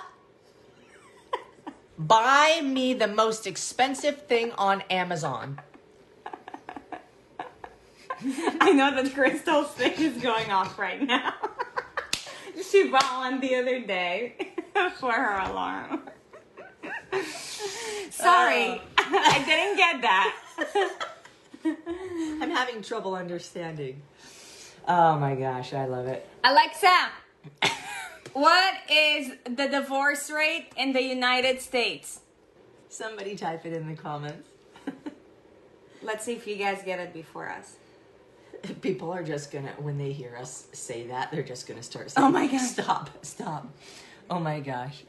Buy 1.98 2.62
me 2.64 2.94
the 2.94 3.08
most 3.08 3.46
expensive 3.46 4.26
thing 4.28 4.52
on 4.54 4.82
Amazon. 4.90 5.60
I 8.62 8.72
know 8.72 8.94
that 8.96 9.14
Crystal's 9.14 9.72
thing 9.72 9.94
is 9.94 10.22
going 10.22 10.52
off 10.52 10.78
right 10.78 11.02
now. 11.02 11.34
she 12.70 12.90
bought 12.90 13.18
one 13.20 13.40
the 13.40 13.56
other 13.56 13.82
day 13.82 14.54
for 14.98 15.12
her 15.12 15.40
alarm. 15.40 16.02
Sorry, 18.12 18.70
uh. 18.70 18.80
I 18.98 19.44
didn't 19.46 19.78
get 19.78 20.02
that. 20.02 20.38
I'm 22.42 22.52
having 22.52 22.82
trouble 22.82 23.16
understanding. 23.16 24.02
Oh 24.88 25.18
my 25.18 25.36
gosh, 25.36 25.74
I 25.74 25.86
love 25.86 26.08
it. 26.08 26.28
Alexa, 26.44 27.10
what 28.34 28.74
is 28.92 29.32
the 29.46 29.68
divorce 29.68 30.30
rate 30.32 30.70
in 30.78 30.94
the 30.94 31.02
United 31.02 31.62
States? 31.62 32.22
Somebody 32.90 33.36
type 33.36 33.66
it 33.66 33.74
in 33.74 33.88
the 33.88 33.96
comments. 33.96 34.50
Let's 36.02 36.26
see 36.26 36.34
if 36.34 36.48
you 36.48 36.56
guys 36.56 36.82
get 36.84 37.00
it 37.00 37.14
before 37.14 37.50
us. 37.50 37.76
People 38.82 39.12
are 39.12 39.24
just 39.24 39.52
gonna, 39.52 39.72
when 39.80 39.98
they 39.98 40.12
hear 40.12 40.36
us 40.38 40.68
say 40.72 41.08
that, 41.08 41.32
they're 41.32 41.44
just 41.44 41.68
gonna 41.68 41.84
start 41.84 42.08
oh 42.08 42.10
saying, 42.10 42.28
Oh 42.28 42.32
my 42.32 42.48
gosh. 42.48 42.62
Stop, 42.62 43.26
stop. 43.26 43.68
Oh 44.30 44.40
my 44.40 44.60
gosh. 44.60 45.04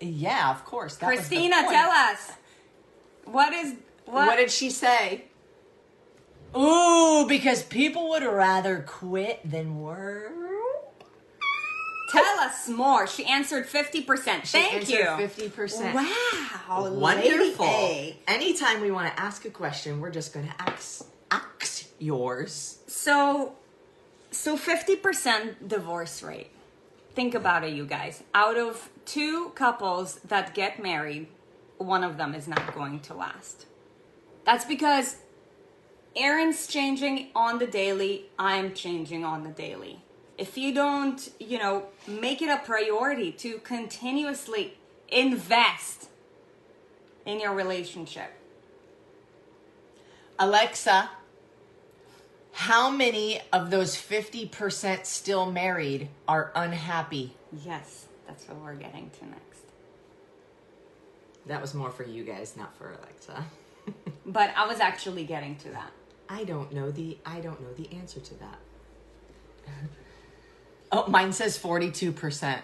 Yeah, 0.00 0.50
of 0.50 0.64
course. 0.64 0.96
That 0.96 1.10
was 1.10 1.28
the 1.28 1.36
Christina, 1.36 1.56
tell 1.68 1.90
us. 1.90 2.32
What 3.24 3.52
is 3.52 3.74
what? 4.06 4.26
What 4.26 4.36
did 4.36 4.50
she 4.50 4.70
say? 4.70 5.24
Ooh, 6.56 7.26
because 7.28 7.62
people 7.62 8.10
would 8.10 8.24
rather 8.24 8.84
quit 8.86 9.40
than 9.48 9.80
work. 9.80 10.32
Tell 12.10 12.40
us 12.40 12.68
more. 12.68 13.06
She 13.06 13.24
answered 13.24 13.68
50%. 13.68 14.04
She 14.44 14.58
Thank 14.58 14.90
answered 14.90 14.90
you. 14.90 15.48
50%. 15.48 15.94
Wow, 15.94 16.90
Wonderful. 16.90 17.66
Lady 17.66 18.16
A. 18.16 18.18
Anytime 18.26 18.80
we 18.80 18.90
want 18.90 19.14
to 19.14 19.20
ask 19.20 19.44
a 19.44 19.50
question, 19.50 20.00
we're 20.00 20.10
just 20.10 20.34
going 20.34 20.46
to 20.48 20.54
ask, 20.58 21.06
ask 21.30 21.86
yours. 22.00 22.80
So, 22.88 23.54
so 24.32 24.56
50% 24.56 25.68
divorce 25.68 26.22
rate. 26.24 26.50
Think 27.14 27.34
about 27.34 27.62
it, 27.62 27.74
you 27.74 27.86
guys. 27.86 28.24
Out 28.34 28.56
of 28.56 28.88
two 29.04 29.50
couples 29.54 30.16
that 30.24 30.52
get 30.52 30.82
married, 30.82 31.28
one 31.78 32.02
of 32.02 32.16
them 32.16 32.34
is 32.34 32.48
not 32.48 32.74
going 32.74 33.00
to 33.00 33.14
last. 33.14 33.66
That's 34.44 34.64
because 34.64 35.16
Aaron's 36.16 36.66
changing 36.66 37.28
on 37.34 37.58
the 37.58 37.66
daily, 37.66 38.26
I'm 38.38 38.74
changing 38.74 39.24
on 39.24 39.44
the 39.44 39.50
daily. 39.50 40.02
If 40.36 40.56
you 40.56 40.74
don't, 40.74 41.30
you 41.38 41.58
know, 41.58 41.86
make 42.08 42.42
it 42.42 42.48
a 42.48 42.58
priority 42.58 43.30
to 43.32 43.58
continuously 43.58 44.76
invest 45.08 46.08
in 47.26 47.40
your 47.40 47.54
relationship, 47.54 48.32
Alexa, 50.38 51.10
how 52.52 52.90
many 52.90 53.40
of 53.52 53.70
those 53.70 53.94
50% 53.94 55.04
still 55.04 55.50
married 55.50 56.08
are 56.26 56.50
unhappy? 56.54 57.34
yes, 57.64 58.06
that's 58.26 58.48
what 58.48 58.58
we're 58.58 58.74
getting 58.74 59.10
to 59.18 59.26
next. 59.26 59.64
That 61.46 61.60
was 61.60 61.74
more 61.74 61.90
for 61.90 62.04
you 62.04 62.24
guys, 62.24 62.56
not 62.56 62.76
for 62.76 62.92
Alexa. 62.92 63.44
But 64.26 64.52
I 64.56 64.66
was 64.68 64.78
actually 64.78 65.24
getting 65.24 65.56
to 65.56 65.70
that. 65.70 65.90
I 66.30 66.44
don't 66.44 66.72
know 66.72 66.90
the 66.90 67.18
I 67.26 67.40
don't 67.40 67.60
know 67.60 67.72
the 67.74 67.92
answer 67.94 68.20
to 68.20 68.34
that. 68.38 68.58
oh, 70.92 71.06
mine 71.08 71.32
says 71.32 71.58
42%. 71.58 72.62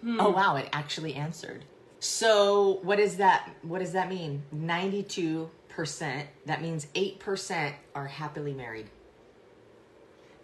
Hmm. 0.00 0.20
Oh 0.20 0.30
wow, 0.30 0.56
it 0.56 0.68
actually 0.72 1.14
answered. 1.14 1.64
So, 1.98 2.78
what 2.82 3.00
is 3.00 3.16
that 3.16 3.50
what 3.62 3.80
does 3.80 3.92
that 3.92 4.08
mean? 4.08 4.44
92%. 4.54 5.48
That 6.46 6.62
means 6.62 6.86
8% 6.94 7.72
are 7.94 8.06
happily 8.06 8.54
married. 8.54 8.90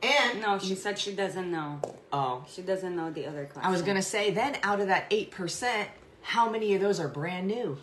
And 0.02 0.40
No, 0.40 0.58
she 0.58 0.74
said 0.74 0.98
she 0.98 1.14
doesn't 1.14 1.50
know. 1.50 1.80
oh, 2.12 2.44
She 2.48 2.62
doesn't 2.62 2.96
know 2.96 3.10
the 3.10 3.26
other 3.26 3.44
question. 3.44 3.68
I 3.68 3.70
was 3.70 3.82
going 3.82 3.96
to 3.96 4.02
say 4.02 4.30
then 4.30 4.56
out 4.62 4.80
of 4.80 4.86
that 4.86 5.10
8%, 5.10 5.86
how 6.22 6.48
many 6.48 6.74
of 6.74 6.80
those 6.80 6.98
are 6.98 7.08
brand 7.08 7.46
new? 7.46 7.76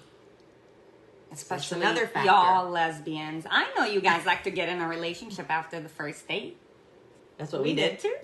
Especially 1.31 1.81
another 1.81 2.07
factor. 2.07 2.29
y'all 2.29 2.69
lesbians. 2.69 3.46
I 3.50 3.67
know 3.77 3.86
you 3.86 4.01
guys 4.01 4.25
like 4.25 4.43
to 4.43 4.51
get 4.51 4.69
in 4.69 4.81
a 4.81 4.88
relationship 4.88 5.50
after 5.50 5.79
the 5.79 5.89
first 5.89 6.27
date. 6.27 6.57
That's 7.38 7.51
what 7.51 7.63
We 7.63 7.75
did 7.75 8.00
too. 8.00 8.15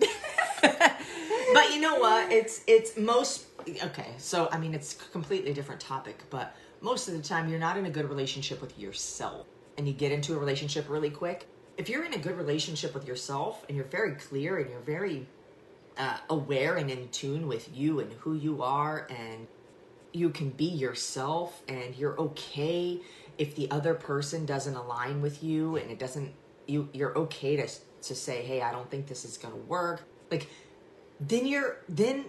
but 0.62 1.72
you 1.72 1.80
know 1.80 1.96
what 1.96 2.32
it's 2.32 2.62
it's 2.66 2.96
most 2.96 3.46
okay 3.82 4.08
so 4.18 4.48
i 4.50 4.58
mean 4.58 4.74
it's 4.74 4.94
a 4.94 4.98
completely 5.10 5.52
different 5.52 5.80
topic 5.80 6.22
but 6.30 6.56
most 6.80 7.08
of 7.08 7.14
the 7.14 7.22
time 7.22 7.48
you're 7.48 7.58
not 7.58 7.76
in 7.76 7.86
a 7.86 7.90
good 7.90 8.08
relationship 8.08 8.60
with 8.60 8.78
yourself 8.78 9.46
and 9.76 9.86
you 9.86 9.92
get 9.92 10.12
into 10.12 10.34
a 10.34 10.38
relationship 10.38 10.88
really 10.88 11.10
quick 11.10 11.46
if 11.76 11.88
you're 11.88 12.04
in 12.04 12.14
a 12.14 12.18
good 12.18 12.36
relationship 12.36 12.94
with 12.94 13.06
yourself 13.06 13.64
and 13.68 13.76
you're 13.76 13.86
very 13.86 14.14
clear 14.14 14.58
and 14.58 14.70
you're 14.70 14.80
very 14.80 15.26
uh, 15.98 16.16
aware 16.30 16.76
and 16.76 16.90
in 16.90 17.08
tune 17.08 17.46
with 17.46 17.68
you 17.74 18.00
and 18.00 18.12
who 18.14 18.34
you 18.34 18.62
are 18.62 19.06
and 19.10 19.46
you 20.14 20.30
can 20.30 20.50
be 20.50 20.64
yourself 20.64 21.62
and 21.68 21.94
you're 21.96 22.18
okay 22.18 23.00
if 23.36 23.54
the 23.56 23.70
other 23.70 23.94
person 23.94 24.46
doesn't 24.46 24.76
align 24.76 25.20
with 25.20 25.42
you 25.42 25.76
and 25.76 25.90
it 25.90 25.98
doesn't 25.98 26.32
you 26.66 26.88
you're 26.92 27.16
okay 27.18 27.56
to 27.56 27.68
to 28.00 28.14
say 28.14 28.42
hey 28.42 28.62
i 28.62 28.72
don't 28.72 28.90
think 28.90 29.06
this 29.06 29.24
is 29.24 29.36
to 29.36 29.48
work 29.62 30.02
like 30.30 30.48
then 31.20 31.46
you're 31.46 31.78
then 31.88 32.24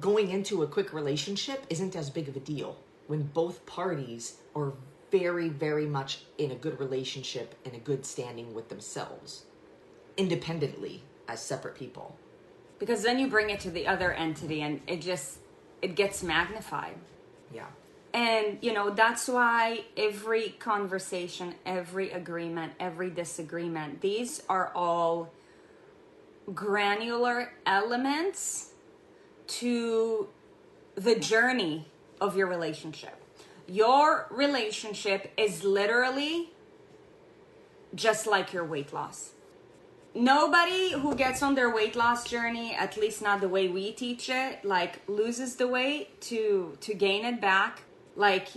going 0.00 0.30
into 0.30 0.62
a 0.62 0.66
quick 0.66 0.92
relationship 0.92 1.64
isn't 1.70 1.96
as 1.96 2.10
big 2.10 2.28
of 2.28 2.36
a 2.36 2.40
deal 2.40 2.76
when 3.06 3.22
both 3.22 3.64
parties 3.64 4.38
are 4.54 4.72
very 5.10 5.48
very 5.48 5.86
much 5.86 6.24
in 6.38 6.50
a 6.50 6.54
good 6.54 6.78
relationship 6.80 7.54
and 7.64 7.74
a 7.74 7.78
good 7.78 8.04
standing 8.04 8.52
with 8.54 8.68
themselves 8.68 9.44
independently 10.16 11.02
as 11.28 11.40
separate 11.40 11.76
people 11.76 12.16
because 12.80 13.02
then 13.02 13.18
you 13.18 13.28
bring 13.28 13.50
it 13.50 13.60
to 13.60 13.70
the 13.70 13.86
other 13.86 14.12
entity 14.12 14.62
and 14.62 14.80
it 14.88 15.00
just 15.00 15.38
it 15.82 15.94
gets 15.94 16.22
magnified. 16.22 16.96
Yeah 17.52 17.66
And 18.12 18.58
you 18.60 18.72
know, 18.72 18.90
that's 18.90 19.28
why 19.28 19.84
every 19.96 20.50
conversation, 20.58 21.54
every 21.64 22.10
agreement, 22.10 22.72
every 22.80 23.10
disagreement, 23.10 24.00
these 24.00 24.42
are 24.48 24.72
all 24.74 25.32
granular 26.52 27.52
elements 27.66 28.70
to 29.46 30.28
the 30.96 31.14
journey 31.16 31.86
of 32.20 32.36
your 32.36 32.48
relationship. 32.48 33.16
Your 33.66 34.26
relationship 34.30 35.32
is 35.36 35.62
literally 35.62 36.50
just 37.94 38.26
like 38.26 38.52
your 38.52 38.64
weight 38.64 38.92
loss. 38.92 39.30
Nobody 40.14 40.92
who 40.92 41.14
gets 41.14 41.40
on 41.42 41.54
their 41.54 41.72
weight 41.72 41.94
loss 41.94 42.28
journey, 42.28 42.74
at 42.74 42.96
least 42.96 43.22
not 43.22 43.40
the 43.40 43.48
way 43.48 43.68
we 43.68 43.92
teach 43.92 44.28
it, 44.28 44.64
like 44.64 45.00
loses 45.08 45.56
the 45.56 45.68
weight 45.68 46.20
to 46.22 46.76
to 46.80 46.94
gain 46.94 47.24
it 47.24 47.40
back. 47.40 47.82
Like 48.16 48.48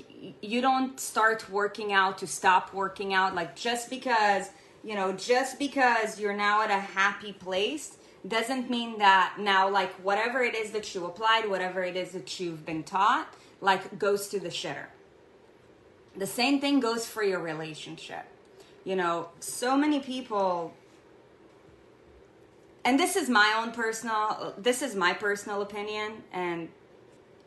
you 0.41 0.61
don't 0.61 0.99
start 0.99 1.47
working 1.51 1.93
out 1.93 2.17
to 2.19 2.27
stop 2.27 2.73
working 2.73 3.13
out. 3.13 3.35
Like 3.35 3.55
just 3.55 3.89
because 3.89 4.49
you 4.83 4.95
know, 4.95 5.13
just 5.13 5.59
because 5.59 6.19
you're 6.19 6.35
now 6.35 6.61
at 6.63 6.69
a 6.69 6.79
happy 6.79 7.33
place 7.33 7.97
doesn't 8.27 8.69
mean 8.69 8.97
that 8.99 9.35
now 9.39 9.69
like 9.69 9.91
whatever 9.95 10.41
it 10.41 10.55
is 10.55 10.71
that 10.71 10.93
you 10.95 11.05
applied, 11.05 11.47
whatever 11.49 11.83
it 11.83 11.95
is 11.95 12.11
that 12.11 12.39
you've 12.39 12.65
been 12.65 12.83
taught, 12.83 13.31
like 13.61 13.99
goes 13.99 14.27
to 14.29 14.39
the 14.39 14.49
shitter. 14.49 14.87
The 16.17 16.27
same 16.27 16.59
thing 16.59 16.79
goes 16.79 17.05
for 17.05 17.23
your 17.23 17.39
relationship. 17.39 18.25
You 18.83 18.95
know, 18.95 19.29
so 19.39 19.77
many 19.77 19.99
people 19.99 20.73
and 22.85 22.99
this 22.99 23.15
is 23.15 23.29
my 23.29 23.53
own 23.57 23.71
personal 23.71 24.53
this 24.57 24.81
is 24.81 24.95
my 24.95 25.13
personal 25.13 25.61
opinion 25.61 26.23
and 26.31 26.69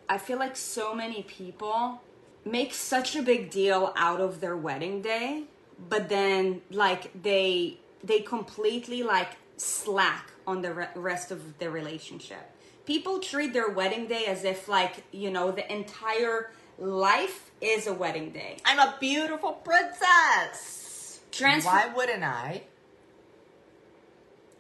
I 0.08 0.18
feel 0.18 0.38
like 0.38 0.56
so 0.56 0.94
many 0.94 1.22
people 1.22 2.00
make 2.44 2.72
such 2.72 3.16
a 3.16 3.22
big 3.22 3.50
deal 3.50 3.92
out 3.96 4.20
of 4.20 4.40
their 4.40 4.56
wedding 4.56 5.02
day, 5.02 5.44
but 5.88 6.08
then 6.08 6.62
like 6.70 7.10
they 7.22 7.78
they 8.04 8.20
completely 8.20 9.02
like 9.02 9.30
slack 9.56 10.30
on 10.46 10.62
the 10.62 10.72
re- 10.72 10.88
rest 10.94 11.32
of 11.32 11.58
the 11.58 11.70
relationship. 11.70 12.52
People 12.84 13.18
treat 13.18 13.52
their 13.52 13.68
wedding 13.68 14.06
day 14.06 14.26
as 14.26 14.44
if 14.44 14.68
like, 14.68 15.02
you 15.10 15.28
know, 15.28 15.50
the 15.50 15.70
entire 15.72 16.52
life 16.78 17.50
is 17.60 17.86
a 17.86 17.92
wedding 17.92 18.30
day. 18.30 18.58
i'm 18.66 18.78
a 18.78 18.94
beautiful 19.00 19.52
princess 19.52 21.20
Transfer- 21.32 21.70
why 21.70 21.86
wouldn't 21.96 22.22
i 22.22 22.62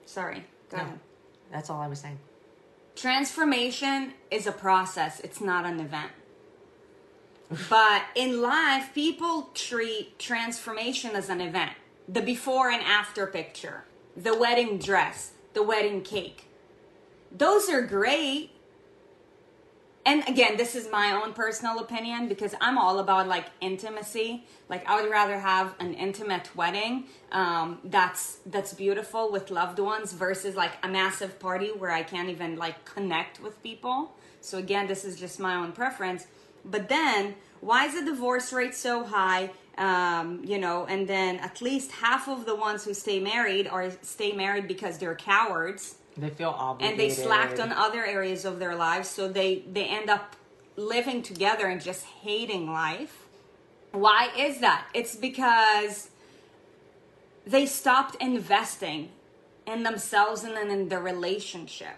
Sorry. 0.06 0.44
Go 0.70 0.76
No. 0.78 0.82
ahead. 0.84 1.00
that's 1.52 1.70
all 1.70 1.80
i 1.80 1.86
was 1.88 2.00
saying 2.00 2.18
Transformation 2.96 4.14
is 4.30 4.46
a 4.46 4.52
process, 4.52 5.20
it's 5.20 5.40
not 5.40 5.66
an 5.66 5.80
event. 5.80 6.12
but 7.68 8.02
in 8.14 8.40
life, 8.40 8.92
people 8.94 9.50
treat 9.54 10.18
transformation 10.18 11.10
as 11.14 11.28
an 11.28 11.40
event. 11.42 11.72
The 12.08 12.22
before 12.22 12.70
and 12.70 12.82
after 12.82 13.26
picture, 13.26 13.84
the 14.16 14.34
wedding 14.34 14.78
dress, 14.78 15.32
the 15.52 15.62
wedding 15.62 16.00
cake. 16.02 16.46
Those 17.30 17.68
are 17.68 17.82
great. 17.82 18.50
And 20.06 20.22
again, 20.28 20.56
this 20.56 20.76
is 20.76 20.88
my 20.88 21.20
own 21.20 21.32
personal 21.32 21.80
opinion 21.80 22.28
because 22.28 22.54
I'm 22.60 22.78
all 22.78 23.00
about 23.00 23.26
like 23.26 23.46
intimacy. 23.60 24.46
Like 24.68 24.88
I 24.88 25.02
would 25.02 25.10
rather 25.10 25.40
have 25.40 25.74
an 25.80 25.94
intimate 25.94 26.54
wedding 26.54 27.06
um, 27.32 27.80
that's 27.82 28.38
that's 28.46 28.72
beautiful 28.72 29.32
with 29.32 29.50
loved 29.50 29.80
ones 29.80 30.12
versus 30.12 30.54
like 30.54 30.74
a 30.84 30.88
massive 30.88 31.40
party 31.40 31.70
where 31.76 31.90
I 31.90 32.04
can't 32.04 32.28
even 32.28 32.54
like 32.54 32.84
connect 32.84 33.42
with 33.42 33.60
people. 33.64 34.14
So 34.40 34.58
again, 34.58 34.86
this 34.86 35.04
is 35.04 35.18
just 35.18 35.40
my 35.40 35.56
own 35.56 35.72
preference. 35.72 36.28
But 36.64 36.88
then, 36.88 37.34
why 37.60 37.86
is 37.86 37.94
the 37.94 38.04
divorce 38.04 38.52
rate 38.52 38.76
so 38.76 39.02
high? 39.02 39.50
Um, 39.76 40.44
you 40.44 40.58
know, 40.58 40.86
and 40.86 41.08
then 41.08 41.36
at 41.38 41.60
least 41.60 41.90
half 41.90 42.28
of 42.28 42.46
the 42.46 42.54
ones 42.54 42.84
who 42.84 42.94
stay 42.94 43.18
married 43.18 43.66
are 43.66 43.90
stay 44.02 44.30
married 44.30 44.68
because 44.68 44.98
they're 44.98 45.16
cowards 45.16 45.96
they 46.16 46.30
feel 46.30 46.50
obligated. 46.50 46.92
and 46.92 47.00
they 47.00 47.14
slacked 47.14 47.60
on 47.60 47.72
other 47.72 48.04
areas 48.04 48.44
of 48.44 48.58
their 48.58 48.74
lives 48.74 49.08
so 49.08 49.28
they 49.28 49.62
they 49.70 49.84
end 49.84 50.08
up 50.08 50.36
living 50.76 51.22
together 51.22 51.66
and 51.66 51.80
just 51.80 52.04
hating 52.04 52.70
life. 52.70 53.26
Why 53.92 54.30
is 54.36 54.60
that? 54.60 54.86
It's 54.94 55.16
because 55.16 56.10
they 57.46 57.66
stopped 57.66 58.16
investing 58.20 59.10
in 59.66 59.82
themselves 59.82 60.44
and 60.44 60.56
then 60.56 60.70
in 60.70 60.88
the 60.88 60.98
relationship. 60.98 61.96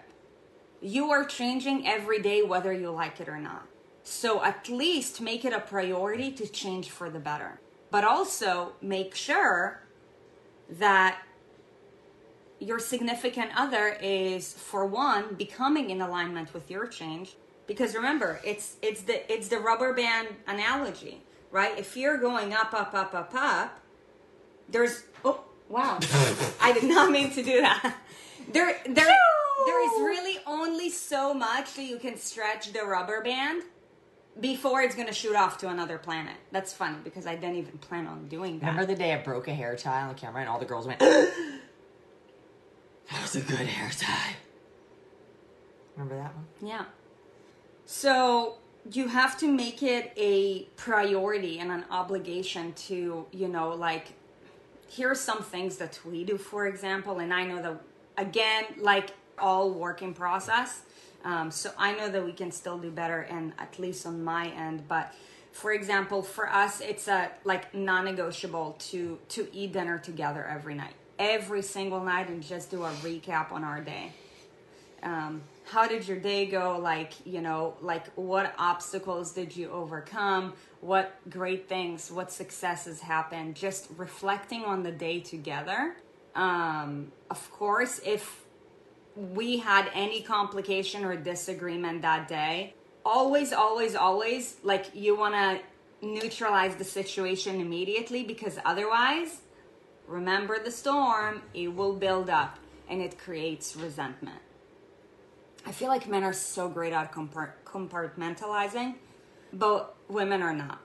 You 0.81 1.11
are 1.11 1.25
changing 1.25 1.87
every 1.87 2.21
day 2.21 2.41
whether 2.41 2.71
you 2.71 2.89
like 2.91 3.19
it 3.19 3.27
or 3.27 3.39
not. 3.39 3.65
So 4.03 4.43
at 4.43 4.69
least 4.69 5.19
make 5.21 5.43
it 5.43 5.53
a 5.53 5.59
priority 5.59 6.31
to 6.31 6.47
change 6.47 6.89
for 6.89 7.09
the 7.09 7.19
better. 7.19 7.59
But 7.91 8.05
also 8.05 8.73
make 8.81 9.13
sure 9.13 9.81
that 10.69 11.21
your 12.59 12.79
significant 12.79 13.51
other 13.55 13.97
is 14.01 14.53
for 14.53 14.85
one 14.85 15.35
becoming 15.35 15.89
in 15.89 16.01
alignment 16.01 16.53
with 16.53 16.69
your 16.69 16.87
change 16.87 17.35
because 17.67 17.95
remember 17.95 18.39
it's 18.43 18.75
it's 18.81 19.01
the 19.03 19.31
it's 19.31 19.47
the 19.47 19.57
rubber 19.57 19.93
band 19.93 20.27
analogy 20.47 21.21
right 21.51 21.77
if 21.77 21.95
you're 21.95 22.17
going 22.17 22.53
up 22.53 22.73
up 22.73 22.93
up 22.93 23.13
up 23.13 23.33
up 23.33 23.79
there's 24.67 25.03
oh 25.23 25.41
wow 25.69 25.99
i 26.61 26.73
did 26.73 26.83
not 26.83 27.11
mean 27.11 27.31
to 27.31 27.41
do 27.41 27.61
that 27.61 27.95
there 28.51 28.77
there 28.87 29.15
there 29.65 29.83
is 29.85 30.01
really 30.01 30.39
only 30.47 30.89
so 30.89 31.33
much 31.33 31.73
that 31.75 31.83
you 31.83 31.97
can 31.97 32.17
stretch 32.17 32.71
the 32.73 32.83
rubber 32.83 33.21
band 33.21 33.63
before 34.39 34.81
it's 34.81 34.95
gonna 34.95 35.13
shoot 35.13 35.35
off 35.35 35.57
to 35.57 35.67
another 35.67 35.97
planet. 35.97 36.35
That's 36.51 36.71
funny 36.73 36.97
because 37.03 37.27
I 37.27 37.35
didn't 37.35 37.57
even 37.57 37.77
plan 37.79 38.07
on 38.07 38.27
doing 38.27 38.59
that. 38.59 38.67
Remember 38.67 38.85
the 38.85 38.97
day 38.97 39.13
I 39.13 39.17
broke 39.17 39.47
a 39.47 39.53
hair 39.53 39.75
tie 39.75 40.01
on 40.01 40.07
the 40.09 40.13
camera 40.13 40.41
and 40.41 40.49
all 40.49 40.59
the 40.59 40.65
girls 40.65 40.87
went, 40.87 41.01
was 43.33 43.43
a 43.43 43.45
good 43.45 43.67
hair 43.67 43.91
tie. 43.97 44.35
Remember 45.95 46.15
that 46.15 46.33
one? 46.35 46.45
Yeah. 46.61 46.85
So 47.85 48.57
you 48.91 49.07
have 49.07 49.37
to 49.39 49.47
make 49.47 49.83
it 49.83 50.13
a 50.15 50.63
priority 50.75 51.59
and 51.59 51.71
an 51.71 51.85
obligation 51.91 52.73
to, 52.73 53.25
you 53.31 53.47
know, 53.47 53.69
like, 53.69 54.13
here's 54.89 55.19
some 55.19 55.43
things 55.43 55.77
that 55.77 55.99
we 56.05 56.23
do, 56.23 56.37
for 56.37 56.65
example, 56.67 57.19
and 57.19 57.33
I 57.33 57.45
know 57.45 57.61
that, 57.61 57.81
again, 58.17 58.65
like 58.77 59.11
all 59.37 59.71
work 59.71 60.01
in 60.01 60.13
process. 60.13 60.81
Um, 61.23 61.51
so 61.51 61.71
I 61.77 61.93
know 61.93 62.09
that 62.09 62.23
we 62.23 62.31
can 62.31 62.51
still 62.51 62.77
do 62.77 62.89
better, 62.89 63.21
and 63.21 63.53
at 63.59 63.77
least 63.77 64.05
on 64.05 64.23
my 64.23 64.47
end. 64.49 64.87
But 64.87 65.13
for 65.51 65.73
example, 65.73 66.21
for 66.21 66.49
us, 66.49 66.79
it's 66.79 67.07
a 67.09 67.29
like 67.43 67.73
non-negotiable 67.75 68.77
to 68.79 69.19
to 69.29 69.49
eat 69.53 69.73
dinner 69.73 69.97
together 69.97 70.45
every 70.45 70.75
night, 70.75 70.93
every 71.19 71.61
single 71.61 72.03
night, 72.03 72.29
and 72.29 72.41
just 72.41 72.71
do 72.71 72.83
a 72.83 72.89
recap 73.03 73.51
on 73.51 73.63
our 73.63 73.81
day. 73.81 74.13
Um, 75.03 75.41
how 75.65 75.87
did 75.87 76.07
your 76.07 76.17
day 76.17 76.45
go? 76.47 76.79
Like 76.81 77.13
you 77.25 77.41
know, 77.41 77.75
like 77.81 78.07
what 78.15 78.53
obstacles 78.57 79.33
did 79.33 79.55
you 79.55 79.69
overcome? 79.69 80.53
What 80.81 81.15
great 81.29 81.67
things, 81.67 82.09
what 82.09 82.31
successes 82.31 83.01
happened? 83.01 83.55
Just 83.55 83.89
reflecting 83.97 84.63
on 84.63 84.81
the 84.83 84.91
day 84.91 85.19
together. 85.19 85.95
Um, 86.35 87.11
of 87.29 87.51
course, 87.51 87.99
if 88.05 88.45
we 89.15 89.57
had 89.57 89.89
any 89.93 90.21
complication 90.21 91.03
or 91.03 91.15
disagreement 91.17 92.01
that 92.03 92.27
day, 92.27 92.73
always, 93.05 93.51
always, 93.51 93.95
always, 93.95 94.55
like 94.63 94.85
you 94.93 95.17
want 95.17 95.33
to 95.33 95.59
neutralize 96.05 96.75
the 96.75 96.83
situation 96.83 97.59
immediately 97.59 98.23
because 98.23 98.57
otherwise, 98.63 99.41
remember 100.09 100.59
the 100.59 100.71
storm, 100.71 101.43
it 101.53 101.69
will 101.69 101.93
build 101.93 102.29
up 102.29 102.57
and 102.89 103.01
it 103.01 103.17
creates 103.17 103.75
resentment. 103.75 104.41
I 105.65 105.71
feel 105.71 105.87
like 105.87 106.07
men 106.07 106.23
are 106.23 106.33
so 106.33 106.67
great 106.67 106.93
at 106.93 107.11
compartmentalizing, 107.11 108.95
but 109.53 109.95
women 110.07 110.41
are 110.41 110.53
not. 110.53 110.81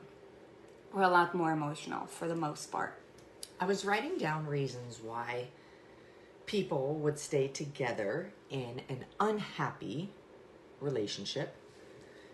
We're 0.92 1.02
a 1.02 1.08
lot 1.08 1.34
more 1.34 1.52
emotional 1.52 2.06
for 2.06 2.28
the 2.28 2.37
most 2.37 2.70
part. 2.70 3.00
I 3.58 3.66
was 3.66 3.84
writing 3.84 4.18
down 4.18 4.46
reasons 4.46 5.00
why 5.02 5.48
people 6.44 6.96
would 6.96 7.18
stay 7.18 7.48
together 7.48 8.32
in 8.50 8.82
an 8.88 9.06
unhappy 9.18 10.10
relationship. 10.80 11.56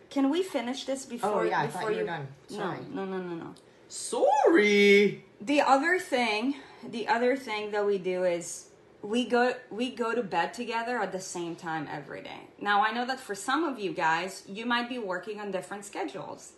Can 0.08 0.28
we 0.28 0.42
finish 0.42 0.84
this 0.84 1.06
oh, 1.06 1.10
before? 1.10 1.40
Oh, 1.42 1.42
yeah, 1.44 1.60
I 1.60 1.66
before 1.66 1.82
thought 1.82 1.92
you 1.92 1.98
were 1.98 2.06
done. 2.06 2.28
Sorry. 2.48 2.78
No, 2.92 3.04
no, 3.04 3.18
no, 3.18 3.28
no, 3.28 3.34
no. 3.36 3.54
Sorry. 3.86 5.24
the 5.40 5.60
other 5.60 5.98
thing 5.98 6.56
the 6.88 7.08
other 7.08 7.36
thing 7.36 7.70
that 7.72 7.84
we 7.86 7.98
do 7.98 8.24
is 8.24 8.66
we 9.02 9.24
go 9.24 9.54
we 9.70 9.90
go 9.90 10.14
to 10.14 10.22
bed 10.22 10.52
together 10.52 10.98
at 10.98 11.12
the 11.12 11.20
same 11.20 11.56
time 11.56 11.88
every 11.90 12.22
day. 12.22 12.40
Now 12.60 12.82
i 12.84 12.92
know 12.92 13.06
that 13.06 13.20
for 13.20 13.34
some 13.34 13.64
of 13.64 13.78
you 13.78 13.92
guys 13.92 14.42
you 14.46 14.66
might 14.66 14.88
be 14.88 14.98
working 14.98 15.40
on 15.40 15.50
different 15.50 15.84
schedules. 15.84 16.52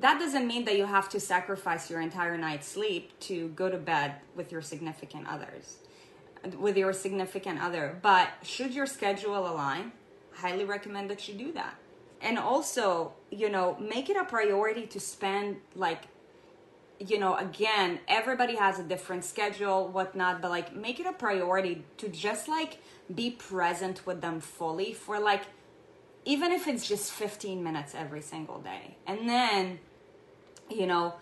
That 0.00 0.18
doesn't 0.18 0.46
mean 0.46 0.64
that 0.64 0.78
you 0.78 0.86
have 0.86 1.10
to 1.10 1.20
sacrifice 1.20 1.90
your 1.90 2.00
entire 2.00 2.38
night's 2.38 2.66
sleep 2.66 3.18
to 3.20 3.48
go 3.48 3.68
to 3.68 3.76
bed 3.76 4.14
with 4.34 4.50
your 4.50 4.62
significant 4.62 5.26
others 5.26 5.76
with 6.58 6.76
your 6.76 6.92
significant 6.94 7.60
other. 7.60 7.98
But 8.00 8.28
should 8.42 8.74
your 8.74 8.86
schedule 8.86 9.36
align 9.36 9.92
highly 10.32 10.64
recommend 10.64 11.10
that 11.10 11.28
you 11.28 11.34
do 11.34 11.52
that. 11.52 11.74
And 12.20 12.38
also 12.38 13.12
you 13.30 13.48
know 13.48 13.76
make 13.78 14.10
it 14.10 14.16
a 14.16 14.24
priority 14.24 14.86
to 14.88 15.00
spend 15.00 15.56
like 15.74 16.04
you 17.00 17.18
know, 17.18 17.34
again, 17.36 17.98
everybody 18.06 18.56
has 18.56 18.78
a 18.78 18.82
different 18.82 19.24
schedule, 19.24 19.88
whatnot, 19.88 20.42
but 20.42 20.50
like 20.50 20.76
make 20.76 21.00
it 21.00 21.06
a 21.06 21.12
priority 21.12 21.82
to 21.96 22.08
just 22.08 22.46
like 22.46 22.78
be 23.12 23.30
present 23.30 24.06
with 24.06 24.20
them 24.20 24.40
fully 24.40 24.92
for 24.92 25.18
like, 25.18 25.42
even 26.26 26.52
if 26.52 26.68
it's 26.68 26.86
just 26.86 27.10
15 27.10 27.64
minutes 27.64 27.94
every 27.94 28.20
single 28.20 28.60
day. 28.60 28.96
And 29.06 29.26
then, 29.26 29.78
you 30.70 30.86
know, 30.86 31.14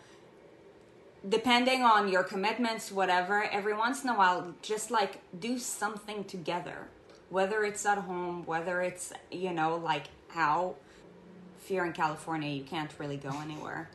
depending 1.28 1.82
on 1.82 2.08
your 2.08 2.24
commitments, 2.24 2.90
whatever, 2.90 3.44
every 3.44 3.74
once 3.74 4.02
in 4.02 4.10
a 4.10 4.14
while, 4.14 4.54
just 4.62 4.90
like 4.90 5.20
do 5.38 5.60
something 5.60 6.24
together, 6.24 6.88
whether 7.30 7.62
it's 7.62 7.86
at 7.86 7.98
home, 7.98 8.44
whether 8.46 8.82
it's, 8.82 9.12
you 9.30 9.52
know, 9.52 9.76
like 9.76 10.06
how 10.30 10.74
if 11.62 11.70
you're 11.70 11.86
in 11.86 11.92
California, 11.92 12.50
you 12.50 12.64
can't 12.64 12.90
really 12.98 13.16
go 13.16 13.30
anywhere 13.40 13.90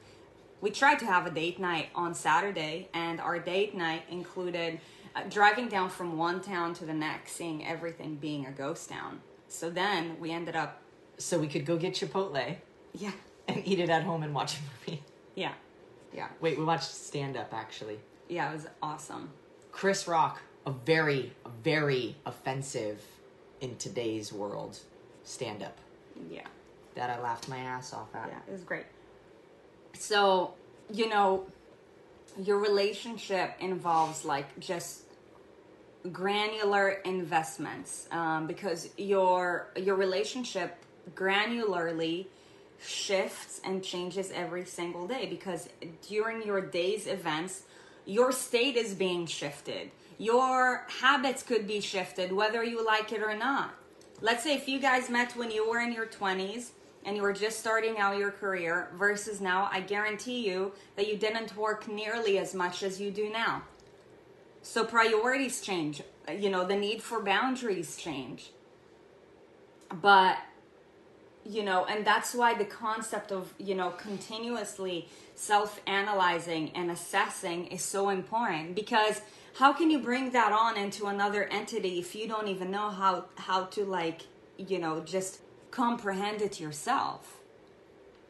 we 0.64 0.72
tried 0.72 0.98
to 1.00 1.06
have 1.06 1.28
a 1.28 1.30
date 1.30 1.60
night 1.60 1.90
on 1.94 2.14
Saturday, 2.16 2.88
and 2.94 3.20
our 3.20 3.38
date 3.38 3.76
night 3.76 4.04
included 4.10 4.80
uh, 5.14 5.24
driving 5.30 5.68
down 5.68 5.90
from 5.90 6.18
one 6.18 6.40
town 6.42 6.74
to 6.76 6.86
the 6.86 6.94
next, 6.94 7.34
seeing 7.34 7.66
everything 7.68 8.16
being 8.16 8.46
a 8.46 8.52
ghost 8.52 8.90
town. 8.90 9.20
So 9.50 9.70
then 9.70 10.18
we 10.22 10.32
ended 10.32 10.56
up, 10.56 10.82
So 11.18 11.38
we 11.38 11.48
could 11.48 11.66
go 11.66 11.76
get 11.78 11.94
Chipotle 11.96 12.56
yeah, 12.94 13.12
and 13.50 13.62
eat 13.68 13.80
it 13.80 13.90
at 13.90 14.04
home 14.04 14.24
and 14.24 14.34
watch 14.34 14.56
a 14.58 14.62
movie. 14.90 15.04
yeah, 15.36 15.52
yeah, 16.14 16.30
Wait, 16.40 16.58
we 16.58 16.64
watched 16.64 16.90
stand 16.96 17.36
up 17.36 17.54
actually. 17.54 18.00
yeah. 18.30 18.50
It 18.50 18.56
was 18.56 18.68
awesome. 18.82 19.32
Chris 19.74 20.08
Rock, 20.08 20.42
a 20.66 20.72
very, 20.72 21.34
very 21.62 22.16
offensive 22.26 23.02
in 23.60 23.76
today's 23.76 24.32
world 24.32 24.80
stand 25.24 25.62
up 25.62 25.78
Yeah, 26.32 26.48
that 26.96 27.10
I 27.10 27.20
laughed 27.22 27.50
my 27.50 27.58
ass 27.58 27.92
off 27.94 28.16
at. 28.16 28.30
yeah, 28.30 28.40
it 28.48 28.52
was 28.52 28.64
great. 28.64 28.86
So 29.94 30.54
you 30.92 31.10
know, 31.10 31.46
your 32.42 32.60
relationship 32.60 33.56
involves 33.60 34.26
like 34.26 34.60
just 34.60 35.02
granular 36.12 36.90
investments 37.06 38.08
um, 38.12 38.48
because 38.48 38.90
your 38.98 39.68
your 39.76 39.96
relationship 39.96 40.78
granularly 41.16 42.26
shifts 42.82 43.62
and 43.64 43.84
changes 43.84 44.32
every 44.32 44.66
single 44.66 45.08
day 45.08 45.26
because 45.28 45.70
during 46.10 46.46
your 46.46 46.60
day's 46.60 47.08
events 47.08 47.64
your 48.06 48.34
state 48.34 48.76
is 48.76 48.94
being 48.94 49.26
shifted. 49.26 49.92
Your 50.18 50.86
habits 51.02 51.42
could 51.42 51.68
be 51.68 51.80
shifted 51.80 52.34
whether 52.34 52.64
you 52.64 52.86
like 52.86 53.14
it 53.14 53.22
or 53.22 53.36
not. 53.36 53.74
Let's 54.22 54.44
say 54.44 54.56
if 54.56 54.68
you 54.68 54.80
guys 54.80 55.10
met 55.10 55.36
when 55.38 55.52
you 55.52 55.70
were 55.70 55.80
in 55.80 55.94
your 55.94 56.06
20s 56.06 56.72
and 57.06 57.16
you 57.16 57.22
were 57.22 57.34
just 57.34 57.60
starting 57.60 57.98
out 57.98 58.18
your 58.18 58.32
career 58.32 58.90
versus 58.96 59.42
now 59.42 59.70
i 59.72 59.80
guarantee 59.80 60.48
you 60.48 60.72
that 60.96 61.08
you 61.08 61.18
didn't 61.18 61.56
work 61.56 61.88
nearly 61.88 62.38
as 62.38 62.54
much 62.54 62.84
as 62.84 63.00
you 63.00 63.12
do 63.12 63.30
now 63.30 63.64
so 64.64 64.86
priorities 64.86 65.62
change. 65.62 66.02
You 66.34 66.50
know, 66.50 66.66
the 66.66 66.78
need 66.78 67.04
for 67.04 67.22
boundaries 67.22 67.98
change. 67.98 68.52
But, 70.02 70.38
you 71.46 71.64
know, 71.64 71.86
and 71.86 72.08
that's 72.08 72.34
why 72.34 72.54
the 72.54 72.66
concept 72.66 73.32
of, 73.32 73.54
you 73.60 73.76
know, 73.76 73.90
continuously 73.92 75.10
self 75.36 75.82
analyzing 75.86 76.72
and 76.74 76.90
assessing 76.90 77.68
is 77.68 77.84
so 77.84 78.10
important 78.10 78.74
because 78.76 79.22
how 79.56 79.74
can 79.74 79.92
you 79.92 80.00
bring 80.00 80.32
that 80.32 80.54
on 80.54 80.78
into 80.78 81.08
another 81.08 81.44
entity 81.46 82.00
if 82.00 82.16
you 82.16 82.28
don't 82.28 82.48
even 82.48 82.72
know 82.72 82.90
how 82.90 83.26
how 83.36 83.64
to 83.66 83.84
like 83.84 84.22
you 84.58 84.78
know 84.78 85.00
just 85.00 85.40
comprehend 85.74 86.40
it 86.42 86.60
yourself. 86.60 87.40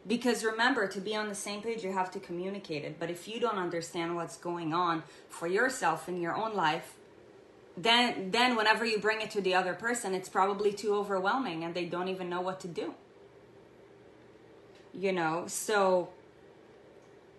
Because 0.08 0.44
remember 0.46 0.88
to 0.88 1.02
be 1.02 1.14
on 1.16 1.28
the 1.28 1.36
same 1.36 1.62
page 1.62 1.84
you 1.84 1.92
have 1.92 2.10
to 2.12 2.20
communicate 2.20 2.86
it. 2.86 3.00
But 3.00 3.10
if 3.10 3.28
you 3.28 3.40
don't 3.40 3.58
understand 3.58 4.16
what's 4.16 4.38
going 4.38 4.74
on 4.74 5.04
for 5.30 5.48
yourself 5.48 6.08
in 6.08 6.22
your 6.22 6.36
own 6.36 6.56
life 6.56 6.96
then 7.76 8.30
then 8.32 8.56
whenever 8.56 8.86
you 8.86 9.00
bring 9.00 9.20
it 9.20 9.32
to 9.32 9.42
the 9.42 9.56
other 9.56 9.74
person 9.74 10.14
it's 10.14 10.30
probably 10.30 10.72
too 10.72 10.94
overwhelming 10.94 11.64
and 11.64 11.74
they 11.74 11.86
don't 11.86 12.08
even 12.08 12.30
know 12.30 12.40
what 12.42 12.60
to 12.62 12.68
do. 12.68 12.94
You 14.94 15.12
know 15.12 15.46
so 15.48 16.10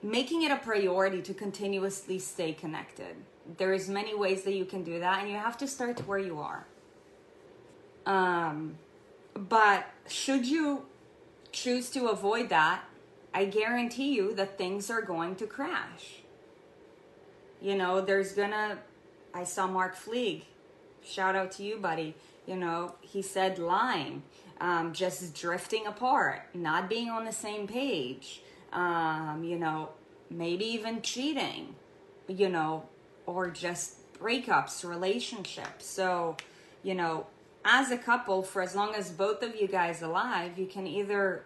making 0.03 0.43
it 0.43 0.51
a 0.51 0.57
priority 0.57 1.23
to 1.23 1.33
continuously 1.33 2.19
stay 2.19 2.53
connected. 2.53 3.15
There's 3.57 3.89
many 3.89 4.15
ways 4.15 4.43
that 4.43 4.55
you 4.55 4.65
can 4.65 4.83
do 4.83 4.99
that 5.01 5.21
and 5.21 5.31
you 5.31 5.37
have 5.37 5.57
to 5.59 5.67
start 5.67 6.07
where 6.07 6.19
you 6.19 6.41
are. 6.41 6.67
Um 8.05 8.77
but 9.35 9.87
should 10.09 10.47
you 10.47 10.87
choose 11.53 11.91
to 11.91 12.09
avoid 12.09 12.49
that, 12.49 12.85
I 13.33 13.47
guarantee 13.47 14.15
you 14.15 14.35
that 14.35 14.59
things 14.59 14.91
are 14.91 15.03
going 15.03 15.37
to 15.37 15.47
crash. 15.47 16.23
You 17.61 17.77
know, 17.77 18.01
there's 18.01 18.33
gonna, 18.33 18.79
I 19.33 19.45
saw 19.45 19.67
Mark 19.67 19.97
Fleeg 19.97 20.43
shout 21.05 21.37
out 21.37 21.53
to 21.53 21.63
you, 21.63 21.77
buddy. 21.77 22.15
You 22.47 22.57
know, 22.57 22.95
he 23.01 23.23
said 23.23 23.59
lying, 23.59 24.23
um, 24.61 24.93
just 24.93 25.35
drifting 25.35 25.87
apart, 25.87 26.43
not 26.55 26.89
being 26.89 27.09
on 27.09 27.25
the 27.25 27.33
same 27.33 27.67
page. 27.67 28.43
Um, 28.73 29.45
you 29.45 29.59
know, 29.59 29.91
maybe 30.31 30.65
even 30.67 31.03
cheating. 31.03 31.75
You 32.27 32.49
know, 32.49 32.85
or 33.27 33.51
just 33.51 33.99
breakups, 34.19 34.89
relationships. 34.89 35.87
So, 35.87 36.37
you 36.83 36.95
know, 36.95 37.27
as 37.65 37.91
a 37.91 37.99
couple, 37.99 38.43
for 38.43 38.63
as 38.63 38.75
long 38.75 38.95
as 38.95 39.11
both 39.11 39.43
of 39.43 39.57
you 39.57 39.67
guys 39.67 40.03
alive, 40.03 40.59
you 40.59 40.67
can 40.67 40.87
either 40.87 41.45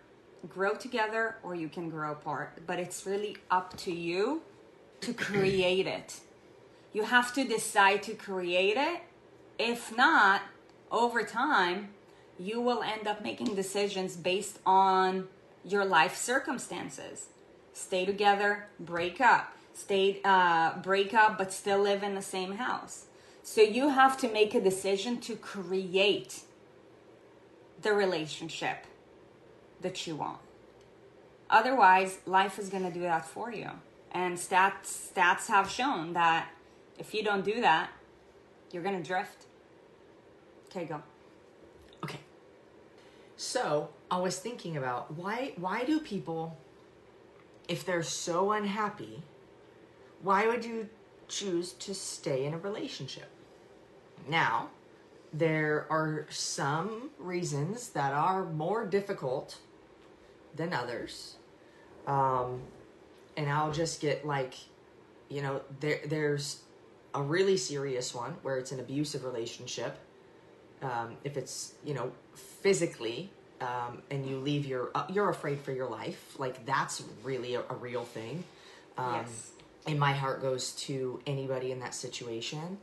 grow 0.49 0.75
together 0.75 1.37
or 1.43 1.55
you 1.55 1.69
can 1.69 1.91
grow 1.91 2.13
apart. 2.13 2.63
But 2.67 2.79
it's 2.79 3.07
really 3.07 3.37
up 3.51 3.77
to 3.79 3.93
you 3.93 4.43
to 5.01 5.13
create 5.13 5.87
it. 5.87 6.21
You 6.93 7.05
have 7.05 7.33
to 7.35 7.45
decide 7.45 8.03
to 8.05 8.15
create 8.15 8.77
it. 8.77 9.03
If 9.59 9.97
not, 9.97 10.43
over 10.91 11.23
time, 11.23 11.91
you 12.39 12.61
will 12.61 12.83
end 12.83 13.07
up 13.07 13.23
making 13.23 13.55
decisions 13.55 14.17
based 14.17 14.59
on 14.65 15.29
your 15.65 15.85
life 15.85 16.17
circumstances. 16.17 17.27
Stay 17.73 18.05
together, 18.05 18.69
break 18.81 19.21
up. 19.21 19.53
Stay, 19.75 20.21
uh, 20.25 20.79
break 20.81 21.15
up, 21.15 21.39
but 21.39 21.53
still 21.53 21.79
live 21.79 22.03
in 22.03 22.15
the 22.15 22.23
same 22.23 22.57
house. 22.57 23.05
So 23.51 23.63
you 23.63 23.89
have 23.89 24.19
to 24.19 24.29
make 24.31 24.55
a 24.55 24.61
decision 24.61 25.21
to 25.23 25.35
create 25.35 26.43
the 27.81 27.95
relationship 27.95 28.85
that 29.81 30.07
you 30.07 30.17
want. 30.17 30.41
Otherwise, 31.49 32.19
life 32.27 32.59
is 32.59 32.69
going 32.69 32.83
to 32.83 32.91
do 32.91 33.01
that 33.01 33.25
for 33.25 33.51
you. 33.51 33.71
And 34.13 34.37
stats 34.37 35.13
stats 35.13 35.47
have 35.47 35.71
shown 35.71 36.13
that 36.13 36.51
if 36.99 37.15
you 37.15 37.25
don't 37.25 37.43
do 37.43 37.63
that, 37.63 37.89
you're 38.71 38.83
going 38.83 39.03
to 39.03 39.09
drift. 39.09 39.47
Okay, 40.67 40.85
go. 40.85 41.03
Okay. 42.05 42.21
So 43.39 43.89
I 44.11 44.19
was 44.19 44.39
thinking 44.39 44.77
about 44.77 45.15
why 45.15 45.55
why 45.57 45.85
do 45.85 46.01
people, 46.01 46.59
if 47.67 47.87
they're 47.87 48.03
so 48.03 48.53
unhappy, 48.53 49.23
why 50.23 50.47
would 50.47 50.67
you 50.67 50.91
choose 51.29 51.73
to 51.73 51.95
stay 51.95 52.45
in 52.45 52.53
a 52.53 52.59
relationship? 52.59 53.31
Now, 54.29 54.69
there 55.33 55.87
are 55.91 56.27
some 56.31 57.11
reasons 57.19 57.91
that 57.91 58.13
are 58.13 58.45
more 58.45 58.87
difficult 58.87 59.59
than 60.55 60.73
others. 60.73 61.37
Um, 62.07 62.63
and 63.37 63.51
I'll 63.51 63.73
just 63.73 64.01
get 64.01 64.27
like, 64.27 64.55
you 65.29 65.43
know, 65.43 65.61
there 65.81 66.01
there's 66.07 66.63
a 67.15 67.23
really 67.23 67.57
serious 67.57 68.15
one 68.15 68.37
where 68.43 68.59
it's 68.59 68.73
an 68.73 68.81
abusive 68.81 69.25
relationship. 69.25 69.99
Um, 70.81 71.17
if 71.25 71.37
it's 71.37 71.75
you 71.85 71.93
know 71.95 72.13
physically 72.35 73.31
um, 73.61 74.03
and 74.13 74.25
you 74.25 74.39
leave 74.39 74.65
your 74.65 74.91
uh, 74.95 75.07
you're 75.09 75.29
afraid 75.29 75.61
for 75.61 75.73
your 75.73 75.89
life 75.91 76.39
like 76.39 76.65
that's 76.65 77.03
really 77.25 77.57
a, 77.57 77.63
a 77.69 77.75
real 77.75 78.05
thing 78.05 78.45
um, 78.97 79.15
Yes. 79.17 79.51
and 79.89 79.99
my 79.99 80.13
heart 80.13 80.41
goes 80.41 80.71
to 80.87 81.21
anybody 81.27 81.73
in 81.73 81.81
that 81.81 81.97
situation 81.97 82.79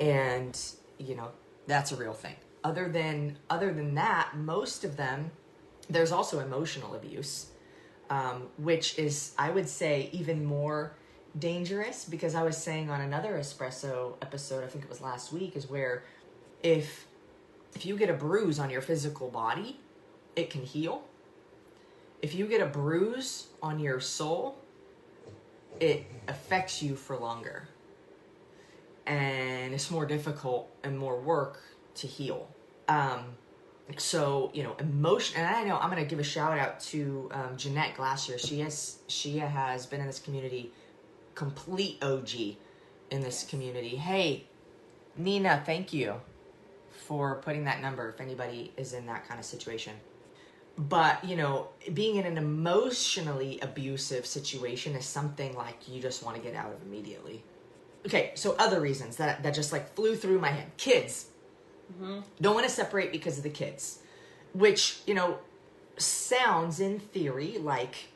and 0.00 0.58
you 0.98 1.14
know 1.14 1.30
that's 1.66 1.92
a 1.92 1.96
real 1.96 2.12
thing. 2.12 2.36
Other 2.64 2.88
than 2.88 3.38
other 3.50 3.72
than 3.72 3.94
that 3.94 4.36
most 4.36 4.84
of 4.84 4.96
them 4.96 5.30
there's 5.88 6.10
also 6.10 6.40
emotional 6.40 6.94
abuse 6.94 7.46
um, 8.10 8.48
which 8.58 8.98
is 8.98 9.34
i 9.38 9.50
would 9.50 9.68
say 9.68 10.08
even 10.12 10.44
more 10.44 10.94
dangerous 11.38 12.04
because 12.04 12.34
i 12.34 12.42
was 12.42 12.56
saying 12.56 12.90
on 12.90 13.00
another 13.00 13.38
espresso 13.38 14.14
episode 14.20 14.64
i 14.64 14.66
think 14.66 14.82
it 14.82 14.90
was 14.90 15.00
last 15.00 15.32
week 15.32 15.54
is 15.54 15.70
where 15.70 16.02
if 16.62 17.06
if 17.74 17.84
you 17.86 17.96
get 17.96 18.10
a 18.10 18.14
bruise 18.14 18.58
on 18.58 18.70
your 18.70 18.80
physical 18.80 19.28
body 19.28 19.78
it 20.36 20.50
can 20.50 20.62
heal. 20.62 21.02
If 22.20 22.34
you 22.34 22.46
get 22.46 22.60
a 22.60 22.66
bruise 22.66 23.48
on 23.62 23.78
your 23.78 24.00
soul 24.00 24.58
it 25.78 26.06
affects 26.26 26.82
you 26.82 26.96
for 26.96 27.16
longer 27.18 27.68
and 29.06 29.72
it's 29.72 29.90
more 29.90 30.06
difficult 30.06 30.70
and 30.82 30.98
more 30.98 31.18
work 31.20 31.62
to 31.94 32.06
heal. 32.06 32.48
Um, 32.88 33.36
so 33.96 34.50
you 34.52 34.62
know, 34.62 34.74
emotion. 34.80 35.40
And 35.40 35.54
I 35.54 35.64
know 35.64 35.78
I'm 35.78 35.94
to 35.96 36.04
give 36.04 36.18
a 36.18 36.24
shout 36.24 36.58
out 36.58 36.80
to 36.80 37.30
um, 37.32 37.56
Jeanette 37.56 37.96
Glacier. 37.96 38.38
She 38.38 38.60
has 38.60 38.98
she 39.06 39.38
has 39.38 39.86
been 39.86 40.00
in 40.00 40.06
this 40.06 40.18
community, 40.18 40.72
complete 41.34 42.02
OG 42.02 42.30
in 43.10 43.20
this 43.20 43.44
community. 43.44 43.96
Hey, 43.96 44.46
Nina, 45.16 45.62
thank 45.64 45.92
you 45.92 46.14
for 46.90 47.36
putting 47.36 47.64
that 47.64 47.80
number. 47.80 48.08
If 48.08 48.20
anybody 48.20 48.72
is 48.76 48.92
in 48.92 49.06
that 49.06 49.28
kind 49.28 49.38
of 49.38 49.46
situation. 49.46 49.94
But 50.78 51.24
you 51.24 51.36
know, 51.36 51.68
being 51.94 52.16
in 52.16 52.26
an 52.26 52.36
emotionally 52.36 53.60
abusive 53.60 54.26
situation 54.26 54.94
is 54.94 55.06
something 55.06 55.54
like 55.54 55.88
you 55.88 56.02
just 56.02 56.22
want 56.22 56.36
to 56.36 56.42
get 56.42 56.54
out 56.54 56.72
of 56.72 56.82
immediately 56.82 57.42
okay 58.06 58.32
so 58.34 58.54
other 58.58 58.80
reasons 58.80 59.16
that 59.16 59.42
that 59.42 59.54
just 59.54 59.72
like 59.72 59.94
flew 59.94 60.16
through 60.16 60.38
my 60.38 60.48
head. 60.48 60.70
Kids. 60.76 61.26
Mm-hmm. 61.92 62.20
Don't 62.40 62.54
want 62.54 62.66
to 62.66 62.72
separate 62.72 63.12
because 63.12 63.36
of 63.38 63.44
the 63.44 63.50
kids. 63.50 64.00
Which 64.52 65.00
you 65.06 65.14
know 65.14 65.38
sounds 65.98 66.80
in 66.80 66.98
theory 66.98 67.58
like 67.58 68.08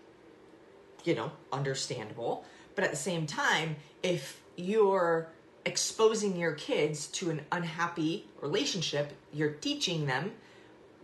you 1.04 1.14
know 1.14 1.32
understandable. 1.52 2.44
But 2.74 2.84
at 2.84 2.90
the 2.90 2.96
same 2.96 3.26
time 3.26 3.76
if 4.02 4.40
you're 4.56 5.28
exposing 5.66 6.36
your 6.36 6.52
kids 6.52 7.06
to 7.06 7.30
an 7.30 7.42
unhappy 7.52 8.26
relationship 8.40 9.12
you're 9.30 9.50
teaching 9.50 10.06
them 10.06 10.32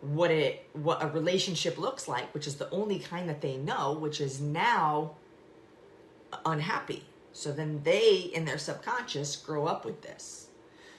what 0.01 0.31
it 0.31 0.67
what 0.73 1.03
a 1.03 1.09
relationship 1.09 1.77
looks 1.77 2.09
like 2.09 2.33
which 2.33 2.47
is 2.47 2.57
the 2.57 2.71
only 2.71 2.99
kind 2.99 3.29
that 3.29 3.43
they 3.43 3.57
know 3.59 3.93
which 3.93 4.21
is 4.21 4.41
now 4.41 5.15
unhappy. 6.45 7.05
So 7.37 7.53
then 7.53 7.83
they, 7.85 8.31
in 8.33 8.47
their 8.47 8.57
subconscious, 8.57 9.37
grow 9.37 9.67
up 9.67 9.85
with 9.85 10.01
this. 10.01 10.47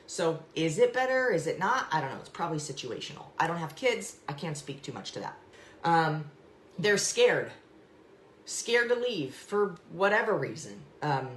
So 0.05 0.43
is 0.53 0.77
it 0.77 0.93
better? 0.93 1.31
Is 1.31 1.47
it 1.47 1.57
not? 1.57 1.87
I 1.91 1.99
don't 1.99 2.11
know. 2.11 2.19
It's 2.19 2.29
probably 2.29 2.59
situational. 2.59 3.25
I 3.39 3.47
don't 3.47 3.57
have 3.57 3.75
kids. 3.75 4.17
I 4.29 4.33
can't 4.33 4.55
speak 4.55 4.83
too 4.83 4.93
much 4.93 5.13
to 5.13 5.19
that. 5.21 5.35
Um, 5.83 6.25
they're 6.77 6.99
scared, 6.99 7.51
scared 8.45 8.89
to 8.89 8.95
leave 8.95 9.33
for 9.33 9.77
whatever 9.91 10.37
reason. 10.37 10.75
Um, 11.01 11.27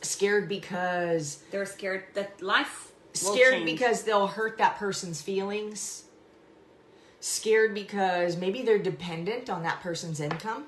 scared 0.00 0.48
because 0.48 1.42
They're 1.50 1.66
scared 1.66 2.04
that 2.14 2.40
life 2.40 2.92
scared 3.12 3.66
because 3.66 4.04
they'll 4.04 4.28
hurt 4.28 4.56
that 4.56 4.76
person's 4.76 5.20
feelings. 5.20 6.04
Scared 7.20 7.74
because 7.74 8.38
maybe 8.38 8.62
they're 8.62 8.78
dependent 8.78 9.50
on 9.50 9.62
that 9.64 9.82
person's 9.82 10.20
income 10.20 10.64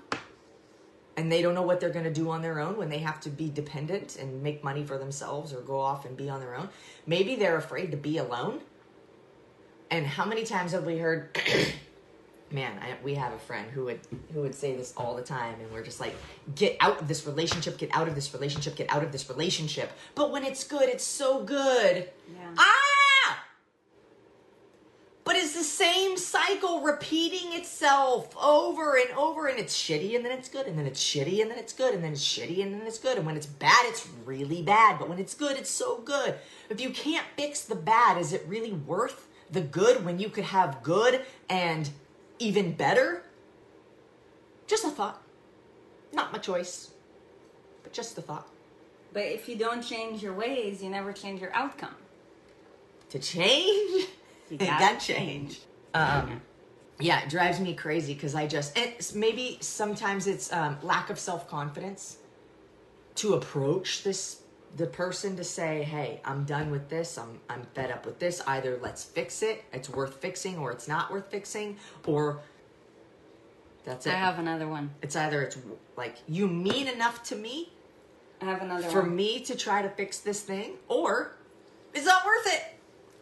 and 1.17 1.31
they 1.31 1.43
don't 1.43 1.55
know 1.55 1.63
what 1.63 1.81
they're 1.81 1.91
going 1.91 2.05
to 2.05 2.13
do 2.13 2.31
on 2.31 2.43
their 2.43 2.61
own 2.61 2.77
when 2.77 2.89
they 2.89 2.99
have 2.99 3.21
to 3.21 3.31
be 3.31 3.49
dependent 3.49 4.17
and 4.17 4.43
make 4.43 4.65
money 4.65 4.85
for 4.85 4.99
themselves 4.99 5.53
or 5.53 5.61
go 5.61 5.79
off 5.79 6.05
and 6.05 6.17
be 6.17 6.29
on 6.29 6.41
their 6.41 6.57
own. 6.57 6.69
Maybe 7.07 7.37
they're 7.37 7.57
afraid 7.57 7.91
to 7.93 7.97
be 7.97 8.19
alone. 8.19 8.61
And 9.91 10.07
how 10.07 10.25
many 10.25 10.45
times 10.45 10.73
have 10.73 10.85
we 10.85 10.99
heard 10.99 11.39
man, 12.51 12.79
I, 12.81 13.03
we 13.03 13.15
have 13.15 13.33
a 13.33 13.39
friend 13.39 13.71
who 13.71 13.87
would 13.87 14.01
who 14.33 14.41
would 14.43 14.55
say 14.55 14.77
this 14.77 14.95
all 14.97 15.15
the 15.17 15.23
time 15.23 15.57
and 15.61 15.71
we're 15.73 15.83
just 15.83 16.01
like 16.01 16.15
get 16.55 16.77
out 16.81 17.01
of 17.01 17.09
this 17.09 17.27
relationship, 17.27 17.79
get 17.79 17.91
out 17.93 18.09
of 18.09 18.15
this 18.15 18.33
relationship, 18.33 18.77
get 18.77 18.91
out 18.91 19.03
of 19.03 19.13
this 19.13 19.29
relationship. 19.29 19.91
But 20.15 20.31
when 20.31 20.45
it's 20.45 20.65
good, 20.65 20.89
it's 20.89 21.05
so 21.05 21.43
good. 21.43 22.09
Yeah. 22.33 22.55
Ah! 22.59 23.04
The 25.55 25.63
same 25.63 26.17
cycle 26.17 26.81
repeating 26.81 27.53
itself 27.53 28.37
over 28.37 28.97
and 28.97 29.11
over, 29.17 29.47
and 29.47 29.57
it's 29.57 29.77
shitty, 29.77 30.17
and 30.17 30.25
then 30.25 30.33
it's 30.33 30.49
good, 30.49 30.67
and 30.67 30.77
then 30.77 30.85
it's 30.85 31.01
shitty, 31.01 31.41
and 31.41 31.49
then 31.49 31.59
it's 31.59 31.73
good, 31.73 31.95
and 31.95 32.03
then 32.03 32.13
it's 32.13 32.25
shitty, 32.25 32.61
and 32.61 32.75
then 32.75 32.85
it's 32.87 32.99
good. 32.99 33.17
And 33.17 33.25
when 33.25 33.37
it's 33.37 33.47
bad, 33.47 33.87
it's 33.87 34.09
really 34.25 34.63
bad. 34.63 34.99
But 34.99 35.09
when 35.09 35.21
it's 35.21 35.33
good, 35.33 35.57
it's 35.57 35.71
so 35.71 35.99
good. 35.99 36.35
If 36.69 36.81
you 36.81 36.91
can't 36.91 37.25
fix 37.37 37.63
the 37.63 37.77
bad, 37.77 38.19
is 38.19 38.33
it 38.33 38.45
really 38.49 38.73
worth 38.73 39.29
the 39.51 39.61
good 39.61 40.05
when 40.05 40.19
you 40.19 40.29
could 40.29 40.45
have 40.45 40.83
good 40.83 41.25
and 41.49 41.89
even 42.41 42.73
better? 42.73 43.23
Just 44.67 44.85
a 44.85 44.91
thought. 44.91 45.23
Not 46.13 46.33
my 46.33 46.39
choice, 46.39 46.91
but 47.85 47.93
just 47.93 48.19
a 48.19 48.23
thought. 48.23 48.49
But 49.13 49.23
if 49.23 49.49
you 49.49 49.55
don't 49.57 49.83
change 49.83 50.21
your 50.21 50.35
ways, 50.35 50.83
you 50.83 50.91
never 50.91 51.13
change 51.13 51.41
your 51.41 51.55
outcome. 51.55 51.95
To 53.11 53.19
change, 53.21 54.09
it 54.51 54.59
gotta 54.59 54.99
changed. 54.99 55.61
Um, 55.95 56.41
yeah, 57.01 57.23
it 57.23 57.29
drives 57.29 57.61
me 57.61 57.75
crazy 57.75 58.15
because 58.15 58.35
I 58.35 58.47
just 58.47 58.77
it's 58.79 59.15
maybe 59.15 59.59
sometimes 59.61 60.27
it's 60.27 60.53
um, 60.53 60.79
lack 60.83 61.11
of 61.11 61.19
self 61.19 61.49
confidence 61.49 62.19
to 63.17 63.35
approach 63.35 64.03
this 64.05 64.41
the 64.77 64.87
person 64.87 65.37
to 65.37 65.45
say, 65.45 65.83
"Hey, 65.83 66.21
I'm 66.25 66.45
done 66.45 66.71
with 66.71 66.89
this. 66.89 67.17
I'm 67.19 67.41
I'm 67.49 67.67
fed 67.75 67.91
up 67.91 68.07
with 68.07 68.19
this. 68.19 68.41
Either 68.47 68.79
let's 68.83 69.05
fix 69.05 69.43
it. 69.43 69.65
It's 69.73 69.89
worth 69.89 70.15
fixing, 70.17 70.59
or 70.59 70.73
it's 70.73 70.89
not 70.89 71.11
worth 71.11 71.31
fixing, 71.31 71.77
or 72.07 72.41
that's 73.85 74.07
it. 74.07 74.11
I 74.13 74.17
have 74.17 74.39
another 74.39 74.69
one. 74.69 74.91
it's 75.03 75.17
either 75.17 75.43
it's 75.43 75.59
like 75.97 76.17
you 76.29 76.49
mean 76.49 76.89
enough 76.89 77.23
to 77.25 77.37
me 77.37 77.71
I 78.41 78.47
have 78.47 78.63
another 78.63 78.89
for 78.89 79.03
one. 79.03 79.17
me 79.17 79.41
to 79.41 79.57
try 79.57 79.83
to 79.83 79.89
fix 79.89 80.19
this 80.21 80.43
thing, 80.43 80.75
or 80.89 81.37
it's 81.93 82.07
not 82.07 82.25
worth 82.25 82.47
it. 82.47 82.63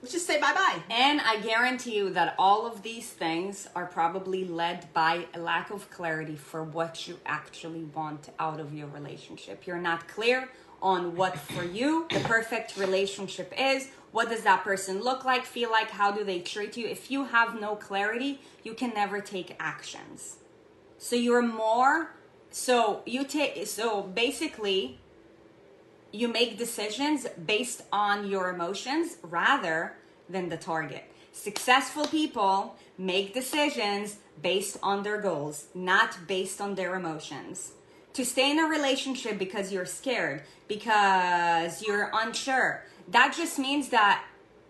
Let's 0.03 0.15
just 0.15 0.27
say 0.27 0.41
bye 0.41 0.53
bye. 0.53 0.83
And 0.91 1.21
I 1.21 1.39
guarantee 1.39 1.95
you 1.95 2.11
that 2.11 2.35
all 2.37 2.67
of 2.67 2.83
these 2.83 3.09
things 3.11 3.69
are 3.77 3.87
probably 3.87 4.45
led 4.45 4.93
by 4.93 5.27
a 5.33 5.39
lack 5.39 5.71
of 5.71 5.89
clarity 5.91 6.35
for 6.35 6.65
what 6.65 7.07
you 7.07 7.21
actually 7.25 7.85
want 7.85 8.29
out 8.41 8.59
of 8.59 8.75
your 8.75 8.89
relationship. 8.89 9.65
You're 9.65 9.79
not 9.79 10.09
clear 10.09 10.49
on 10.83 11.15
what 11.15 11.39
for 11.39 11.63
you 11.63 12.09
the 12.11 12.19
perfect 12.19 12.77
relationship 12.77 13.55
is. 13.57 13.91
What 14.11 14.29
does 14.29 14.43
that 14.43 14.65
person 14.65 15.01
look 15.05 15.25
like, 15.25 15.45
feel 15.45 15.71
like? 15.71 15.91
How 15.91 16.11
do 16.11 16.25
they 16.25 16.41
treat 16.41 16.77
you? 16.77 16.89
If 16.89 17.09
you 17.09 17.27
have 17.27 17.61
no 17.61 17.77
clarity, 17.77 18.41
you 18.65 18.75
can 18.75 18.93
never 18.95 19.21
take 19.21 19.55
actions. 19.61 20.39
So 20.99 21.15
you're 21.15 21.43
more 21.43 22.17
so 22.51 23.03
you 23.07 23.25
take 23.25 23.67
so 23.69 24.03
basically 24.03 24.99
you 26.13 26.29
make 26.29 26.59
decisions 26.59 27.27
based 27.47 27.83
on 27.93 28.29
your 28.29 28.51
emotions 28.51 29.17
rather 29.23 29.95
than 30.29 30.49
the 30.49 30.57
target. 30.57 31.05
Successful 31.33 32.07
people 32.07 32.77
make 32.99 33.33
decisions 33.33 34.19
based 34.41 34.77
on 34.83 35.03
their 35.03 35.21
goals, 35.21 35.67
not 35.75 36.29
based 36.29 36.61
on 36.61 36.75
their 36.75 36.95
emotions. 36.95 37.73
To 38.15 38.25
stay 38.25 38.51
in 38.51 38.59
a 38.59 38.69
relationship 38.69 39.39
because 39.39 39.73
you're 39.73 39.87
scared, 39.87 40.43
because 40.69 41.83
you're 41.83 42.11
unsure, 42.13 42.85
that 43.09 43.35
just 43.35 43.59
means 43.59 43.89
that 43.89 44.23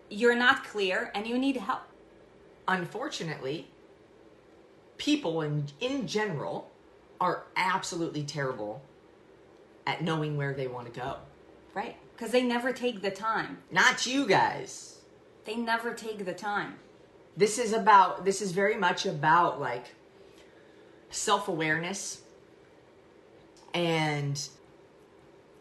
you're 0.09 0.35
not 0.35 0.63
clear 0.63 1.11
and 1.13 1.27
you 1.27 1.37
need 1.37 1.57
help. 1.57 1.81
Unfortunately, 2.67 3.67
people 4.97 5.41
in 5.41 5.65
in 5.81 6.07
general 6.07 6.71
are 7.19 7.43
absolutely 7.57 8.23
terrible 8.23 8.81
at 9.85 10.01
knowing 10.01 10.37
where 10.37 10.53
they 10.53 10.67
want 10.67 10.91
to 10.91 10.97
go. 10.97 11.17
Right? 11.73 11.97
Because 12.15 12.31
they 12.31 12.43
never 12.43 12.71
take 12.71 13.01
the 13.01 13.11
time. 13.11 13.57
Not 13.71 14.05
you 14.05 14.27
guys. 14.27 14.97
They 15.45 15.55
never 15.55 15.93
take 15.93 16.25
the 16.25 16.33
time. 16.33 16.75
This 17.35 17.57
is 17.57 17.73
about 17.73 18.25
this 18.25 18.41
is 18.41 18.51
very 18.51 18.75
much 18.77 19.05
about 19.05 19.59
like 19.59 19.95
self-awareness 21.09 22.21
and 23.73 24.47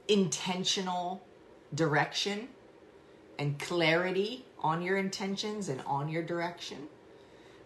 intentional 0.09 1.23
direction 1.75 2.49
and 3.39 3.59
clarity 3.59 4.45
on 4.59 4.83
your 4.83 4.99
intentions 4.99 5.69
and 5.69 5.81
on 5.87 6.09
your 6.09 6.23
direction. 6.23 6.89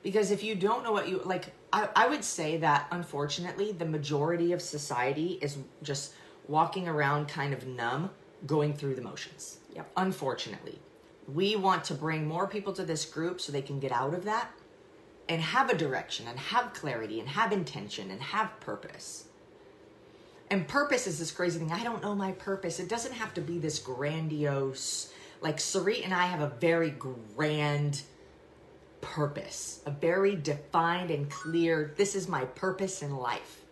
Because 0.03 0.31
if 0.31 0.45
you 0.45 0.55
don't 0.55 0.85
know 0.85 0.93
what 0.93 1.09
you 1.09 1.21
like, 1.25 1.53
I, 1.73 1.89
I 1.97 2.09
would 2.09 2.25
say 2.25 2.59
that 2.59 2.87
unfortunately, 2.93 3.73
the 3.73 3.85
majority 3.85 4.53
of 4.53 4.63
society 4.63 5.39
is 5.43 5.59
just 5.83 6.15
walking 6.47 6.87
around 6.87 7.27
kind 7.27 7.53
of 7.53 7.67
numb, 7.67 8.11
going 8.45 8.75
through 8.75 8.95
the 8.95 9.03
motions. 9.03 9.59
Yep. 9.75 9.91
Unfortunately, 9.97 10.79
we 11.33 11.57
want 11.57 11.85
to 11.85 11.95
bring 11.95 12.27
more 12.27 12.47
people 12.47 12.73
to 12.75 12.85
this 12.85 13.05
group 13.05 13.41
so 13.41 13.53
they 13.53 13.63
can 13.63 13.81
get 13.81 13.93
out 13.93 14.15
of 14.15 14.25
that 14.25 14.51
and 15.29 15.41
have 15.41 15.71
a 15.71 15.77
direction 15.77 16.27
and 16.29 16.39
have 16.39 16.73
clarity 16.73 17.21
and 17.21 17.29
have 17.29 17.53
intention 17.53 18.11
and 18.11 18.21
have 18.21 18.59
purpose. 18.61 19.25
And 20.51 20.69
purpose 20.69 21.07
is 21.07 21.19
this 21.19 21.33
crazy 21.33 21.59
thing. 21.59 21.73
I 21.73 21.83
don't 21.83 22.03
know 22.03 22.15
my 22.15 22.33
purpose. 22.33 22.79
It 22.79 22.89
doesn't 22.89 23.15
have 23.15 23.35
to 23.35 23.41
be 23.41 23.59
this 23.59 23.81
grandiose. 23.81 25.13
Like 25.41 25.57
Sarit 25.57 26.05
and 26.05 26.15
I 26.15 26.27
have 26.27 26.41
a 26.41 26.55
very 26.61 26.91
grand 26.91 28.03
purpose, 29.01 29.83
a 29.87 29.91
very 29.91 30.37
defined 30.37 31.11
and 31.11 31.29
clear, 31.31 31.93
this 31.97 32.15
is 32.15 32.29
my 32.29 32.45
purpose 32.45 33.03
in 33.03 33.17
life. 33.17 33.63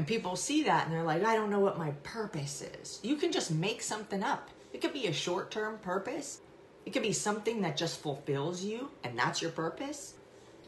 And 0.00 0.06
people 0.06 0.34
see 0.34 0.62
that 0.62 0.86
and 0.86 0.94
they're 0.94 1.02
like, 1.02 1.22
I 1.24 1.34
don't 1.34 1.50
know 1.50 1.60
what 1.60 1.76
my 1.76 1.90
purpose 2.04 2.62
is. 2.62 3.00
You 3.02 3.16
can 3.16 3.30
just 3.30 3.50
make 3.50 3.82
something 3.82 4.22
up. 4.22 4.48
It 4.72 4.80
could 4.80 4.94
be 4.94 5.08
a 5.08 5.12
short 5.12 5.50
term 5.50 5.76
purpose, 5.76 6.40
it 6.86 6.94
could 6.94 7.02
be 7.02 7.12
something 7.12 7.60
that 7.60 7.76
just 7.76 8.00
fulfills 8.00 8.64
you, 8.64 8.88
and 9.04 9.18
that's 9.18 9.42
your 9.42 9.50
purpose. 9.50 10.14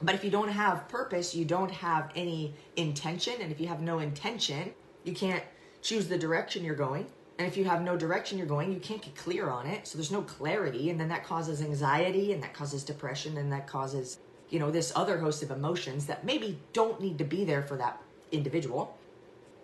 But 0.03 0.15
if 0.15 0.23
you 0.23 0.31
don't 0.31 0.51
have 0.51 0.87
purpose, 0.87 1.35
you 1.35 1.47
don't 1.47 1.71
have 1.71 2.11
any 2.15 2.53
intention. 2.77 3.33
And 3.41 3.51
if 3.51 3.59
you 3.59 3.69
have 3.69 3.81
no 3.81 4.01
intention, 4.01 4.75
you 5.03 5.15
can't 5.15 5.43
choose 5.81 6.09
the 6.09 6.19
direction 6.19 6.63
you're 6.63 6.75
going. 6.75 7.07
And 7.39 7.49
if 7.49 7.57
you 7.57 7.65
have 7.65 7.81
no 7.81 7.97
direction 7.97 8.37
you're 8.37 8.47
going, 8.47 8.71
you 8.71 8.81
can't 8.81 9.01
get 9.01 9.17
clear 9.17 9.49
on 9.49 9.67
it. 9.67 9.87
So 9.89 9.97
there's 9.97 10.13
no 10.13 10.21
clarity. 10.21 10.91
And 10.91 11.01
then 11.01 11.09
that 11.09 11.25
causes 11.25 11.63
anxiety 11.63 12.35
and 12.35 12.43
that 12.43 12.53
causes 12.53 12.85
depression 12.85 13.39
and 13.39 13.51
that 13.51 13.67
causes, 13.67 14.19
you 14.51 14.59
know, 14.59 14.71
this 14.71 14.93
other 14.95 15.17
host 15.17 15.43
of 15.43 15.51
emotions 15.51 16.05
that 16.05 16.23
maybe 16.23 16.59
don't 16.75 17.01
need 17.01 17.17
to 17.17 17.25
be 17.25 17.47
there 17.47 17.63
for 17.63 17.79
that 17.79 17.99
individual. 18.31 18.99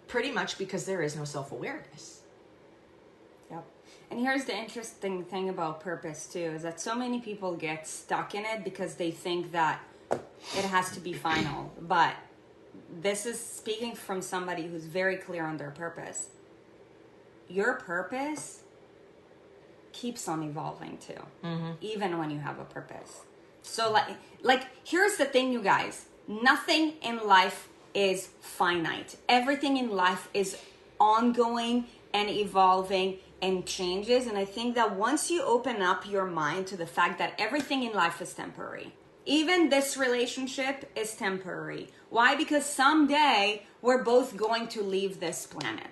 Pretty 0.08 0.32
much 0.32 0.58
because 0.58 0.86
there 0.86 1.02
is 1.02 1.16
no 1.16 1.24
self 1.24 1.52
awareness. 1.52 2.22
Yep. 3.50 3.64
And 4.10 4.20
here's 4.20 4.44
the 4.44 4.56
interesting 4.56 5.22
thing 5.24 5.48
about 5.48 5.80
purpose 5.80 6.26
too 6.26 6.38
is 6.38 6.62
that 6.62 6.80
so 6.80 6.94
many 6.94 7.20
people 7.20 7.54
get 7.54 7.86
stuck 7.86 8.34
in 8.34 8.44
it 8.44 8.64
because 8.64 8.94
they 8.94 9.10
think 9.10 9.52
that 9.52 9.80
it 10.10 10.64
has 10.64 10.90
to 10.92 11.00
be 11.00 11.12
final. 11.12 11.72
But 11.80 12.14
this 13.00 13.26
is 13.26 13.38
speaking 13.38 13.94
from 13.94 14.22
somebody 14.22 14.66
who's 14.66 14.84
very 14.84 15.16
clear 15.16 15.44
on 15.44 15.58
their 15.58 15.70
purpose. 15.70 16.30
Your 17.48 17.74
purpose 17.74 18.62
keeps 19.92 20.28
on 20.28 20.42
evolving 20.42 20.98
too, 20.98 21.22
mm-hmm. 21.44 21.72
even 21.80 22.18
when 22.18 22.30
you 22.30 22.38
have 22.38 22.58
a 22.58 22.64
purpose. 22.64 23.22
So 23.62 23.90
like 23.90 24.16
like 24.42 24.66
here's 24.84 25.16
the 25.16 25.24
thing 25.24 25.52
you 25.52 25.62
guys, 25.62 26.06
nothing 26.26 26.94
in 27.02 27.26
life 27.26 27.68
is 27.94 28.28
finite. 28.40 29.16
Everything 29.28 29.76
in 29.76 29.90
life 29.90 30.28
is 30.34 30.56
ongoing 31.00 31.86
and 32.12 32.28
evolving 32.28 33.18
and 33.40 33.64
changes 33.64 34.26
and 34.26 34.36
I 34.36 34.44
think 34.44 34.74
that 34.74 34.96
once 34.96 35.30
you 35.30 35.42
open 35.42 35.80
up 35.80 36.10
your 36.10 36.26
mind 36.26 36.66
to 36.68 36.76
the 36.76 36.86
fact 36.86 37.18
that 37.18 37.34
everything 37.38 37.84
in 37.84 37.92
life 37.92 38.20
is 38.20 38.34
temporary. 38.34 38.92
Even 39.26 39.68
this 39.68 39.96
relationship 39.96 40.90
is 40.96 41.14
temporary. 41.14 41.88
Why? 42.10 42.34
Because 42.34 42.64
someday 42.64 43.64
we're 43.82 44.02
both 44.02 44.36
going 44.36 44.68
to 44.68 44.82
leave 44.82 45.20
this 45.20 45.46
planet 45.46 45.88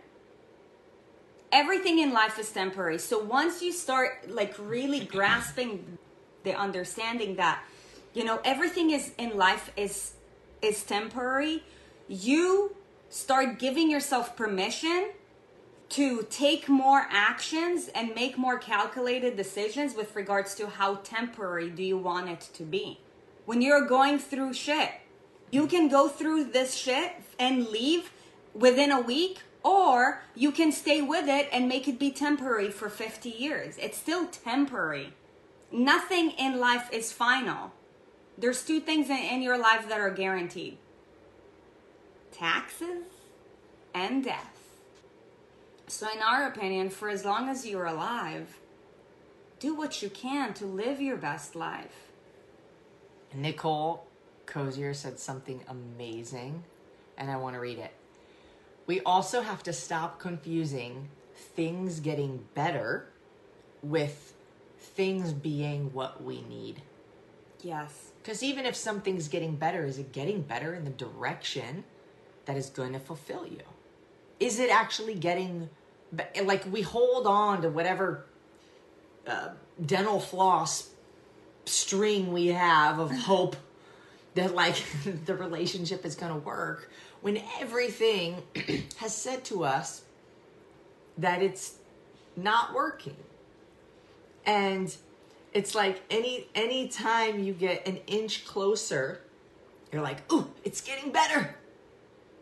everything 1.52 1.98
in 1.98 2.12
life 2.12 2.38
is 2.38 2.50
temporary. 2.50 2.98
So 2.98 3.22
once 3.22 3.62
you 3.62 3.72
start 3.72 4.28
like 4.28 4.54
really 4.58 5.00
grasping 5.04 5.98
the 6.44 6.54
understanding 6.54 7.36
that 7.36 7.62
you 8.14 8.24
know 8.24 8.40
everything 8.44 8.90
is 8.90 9.12
in 9.18 9.36
life 9.36 9.70
is 9.76 10.12
is 10.62 10.82
temporary, 10.84 11.62
you 12.08 12.76
start 13.08 13.58
giving 13.58 13.90
yourself 13.90 14.36
permission 14.36 15.10
to 15.88 16.26
take 16.30 16.68
more 16.68 17.06
actions 17.10 17.88
and 17.94 18.14
make 18.14 18.36
more 18.36 18.58
calculated 18.58 19.36
decisions 19.36 19.94
with 19.94 20.14
regards 20.16 20.54
to 20.56 20.66
how 20.66 20.96
temporary 20.96 21.70
do 21.70 21.82
you 21.82 21.96
want 21.96 22.28
it 22.28 22.40
to 22.54 22.64
be. 22.64 22.98
When 23.44 23.62
you're 23.62 23.86
going 23.86 24.18
through 24.18 24.54
shit, 24.54 24.90
you 25.50 25.66
can 25.68 25.88
go 25.88 26.08
through 26.08 26.44
this 26.44 26.74
shit 26.74 27.12
and 27.38 27.68
leave 27.68 28.10
within 28.52 28.90
a 28.90 29.00
week 29.00 29.38
or 29.62 30.22
you 30.34 30.50
can 30.50 30.72
stay 30.72 31.02
with 31.02 31.28
it 31.28 31.48
and 31.52 31.68
make 31.68 31.86
it 31.86 31.98
be 31.98 32.10
temporary 32.10 32.70
for 32.70 32.88
50 32.88 33.28
years. 33.28 33.76
It's 33.78 33.98
still 33.98 34.26
temporary. 34.26 35.12
Nothing 35.70 36.30
in 36.32 36.58
life 36.58 36.88
is 36.92 37.12
final. 37.12 37.72
There's 38.38 38.64
two 38.64 38.80
things 38.80 39.08
in, 39.08 39.42
your 39.42 39.58
life 39.58 39.88
that 39.88 40.00
are 40.00 40.10
guaranteed 40.10 40.78
taxes 42.36 43.04
and 43.94 44.22
death. 44.22 44.56
So, 45.86 46.06
in 46.12 46.20
our 46.20 46.48
opinion, 46.48 46.90
for 46.90 47.08
as 47.08 47.24
long 47.24 47.48
as 47.48 47.66
you're 47.66 47.86
alive, 47.86 48.58
do 49.60 49.74
what 49.74 50.02
you 50.02 50.10
can 50.10 50.52
to 50.54 50.66
live 50.66 51.00
your 51.00 51.16
best 51.16 51.54
life. 51.54 52.10
Nicole 53.34 54.06
Cozier 54.46 54.94
said 54.94 55.18
something 55.18 55.62
amazing, 55.68 56.64
and 57.16 57.30
I 57.30 57.36
want 57.36 57.54
to 57.54 57.60
read 57.60 57.78
it. 57.78 57.92
We 58.86 59.00
also 59.00 59.42
have 59.42 59.62
to 59.64 59.72
stop 59.72 60.18
confusing 60.18 61.08
things 61.34 62.00
getting 62.00 62.44
better 62.54 63.08
with 63.82 64.34
things 64.78 65.32
being 65.32 65.92
what 65.92 66.22
we 66.22 66.42
need. 66.42 66.82
Yes. 67.62 68.12
Because 68.22 68.42
even 68.42 68.66
if 68.66 68.76
something's 68.76 69.28
getting 69.28 69.56
better, 69.56 69.84
is 69.84 69.98
it 69.98 70.12
getting 70.12 70.42
better 70.42 70.74
in 70.74 70.84
the 70.84 70.90
direction 70.90 71.84
that 72.46 72.56
is 72.56 72.70
going 72.70 72.92
to 72.92 72.98
fulfill 72.98 73.46
you? 73.46 73.62
Is 74.40 74.58
it 74.58 74.70
actually 74.70 75.14
getting 75.14 75.68
like 76.44 76.64
we 76.70 76.82
hold 76.82 77.26
on 77.26 77.62
to 77.62 77.68
whatever 77.68 78.26
uh, 79.26 79.50
dental 79.84 80.20
floss 80.20 80.90
string 81.64 82.32
we 82.32 82.48
have 82.48 82.98
of 82.98 83.10
hope 83.10 83.56
that 84.34 84.54
like 84.54 84.76
the 85.24 85.34
relationship 85.34 86.04
is 86.04 86.14
going 86.14 86.32
to 86.32 86.38
work 86.38 86.90
when 87.22 87.42
everything 87.60 88.42
has 88.96 89.14
said 89.14 89.44
to 89.44 89.64
us 89.64 90.02
that 91.18 91.42
it's 91.42 91.74
not 92.36 92.74
working. 92.74 93.16
And 94.44 94.94
it's 95.56 95.74
like 95.74 96.02
any 96.10 96.46
any 96.54 96.86
time 96.86 97.42
you 97.42 97.54
get 97.54 97.88
an 97.88 97.96
inch 98.06 98.44
closer 98.44 99.22
you're 99.90 100.02
like 100.02 100.30
ooh 100.30 100.50
it's 100.64 100.82
getting 100.82 101.10
better 101.10 101.56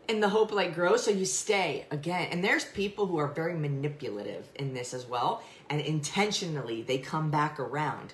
in 0.07 0.19
the 0.19 0.29
hope 0.29 0.51
like 0.51 0.75
grows 0.75 1.05
so 1.05 1.11
you 1.11 1.25
stay 1.25 1.85
again 1.91 2.29
and 2.31 2.43
there's 2.43 2.65
people 2.65 3.07
who 3.07 3.17
are 3.17 3.27
very 3.27 3.55
manipulative 3.55 4.47
in 4.55 4.73
this 4.73 4.93
as 4.93 5.05
well 5.07 5.43
and 5.69 5.81
intentionally 5.81 6.81
they 6.83 6.97
come 6.97 7.31
back 7.31 7.59
around 7.59 8.13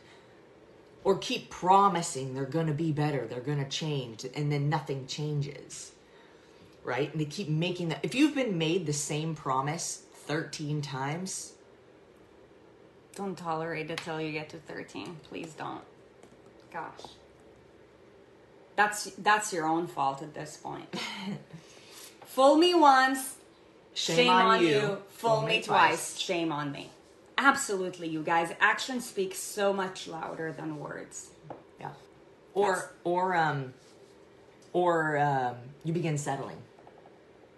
or 1.04 1.18
keep 1.18 1.50
promising 1.50 2.34
they're 2.34 2.46
going 2.46 2.68
to 2.68 2.74
be 2.74 2.92
better 2.92 3.28
they're 3.28 3.42
going 3.42 3.64
to 3.64 3.70
change 3.70 4.26
and 4.36 4.52
then 4.52 4.70
nothing 4.70 5.08
changes 5.08 5.92
right 6.84 7.12
and 7.12 7.22
they 7.22 7.26
keep 7.26 7.50
making 7.50 7.89
that 7.89 8.00
if 8.04 8.16
you've 8.16 8.36
been 8.36 8.58
made 8.58 8.86
the 8.86 8.94
same 8.94 9.36
promise 9.36 10.04
13 10.28 10.82
times 10.82 11.54
Don't 13.16 13.38
tolerate 13.38 13.92
it 13.92 14.00
till 14.04 14.22
you 14.22 14.32
get 14.32 14.50
to 14.50 14.58
13. 14.58 15.18
Please 15.30 15.54
don't. 15.54 15.84
Gosh. 16.74 17.02
That's 18.76 19.06
that's 19.18 19.54
your 19.54 19.68
own 19.68 19.88
fault 19.88 20.22
at 20.22 20.34
this 20.34 20.58
point. 20.58 20.88
Fool 22.34 22.55
me 22.55 22.73
once, 22.73 23.36
shame, 23.93 24.29
on, 24.29 24.65
you. 24.65 24.97
Fool 25.09 25.41
me 25.41 25.61
twice, 25.61 26.17
shame 26.17 26.51
on 26.51 26.71
me. 26.71 26.89
Absolutely, 27.38 28.07
you 28.07 28.23
guys. 28.23 28.53
Action 28.61 29.01
speaks 29.01 29.38
so 29.38 29.73
much 29.73 30.07
louder 30.07 30.53
than 30.53 30.79
words. 30.79 31.32
yeah 31.79 31.89
or 32.53 32.73
That's- 32.75 32.89
or 33.03 33.36
um 33.36 33.73
or 34.73 35.17
um 35.17 35.55
you 35.84 35.91
begin 35.93 36.17
settling 36.17 36.57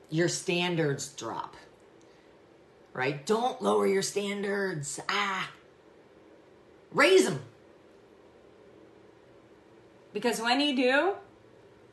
your 0.10 0.28
standards 0.30 1.10
drop 1.14 1.56
right 2.94 3.26
don't 3.26 3.62
lower 3.62 3.88
your 3.88 4.02
standards 4.04 5.00
ah 5.10 5.50
raise 6.92 7.26
them 7.26 7.40
Because 10.14 10.40
when 10.40 10.60
you 10.62 10.76
do, 10.76 11.14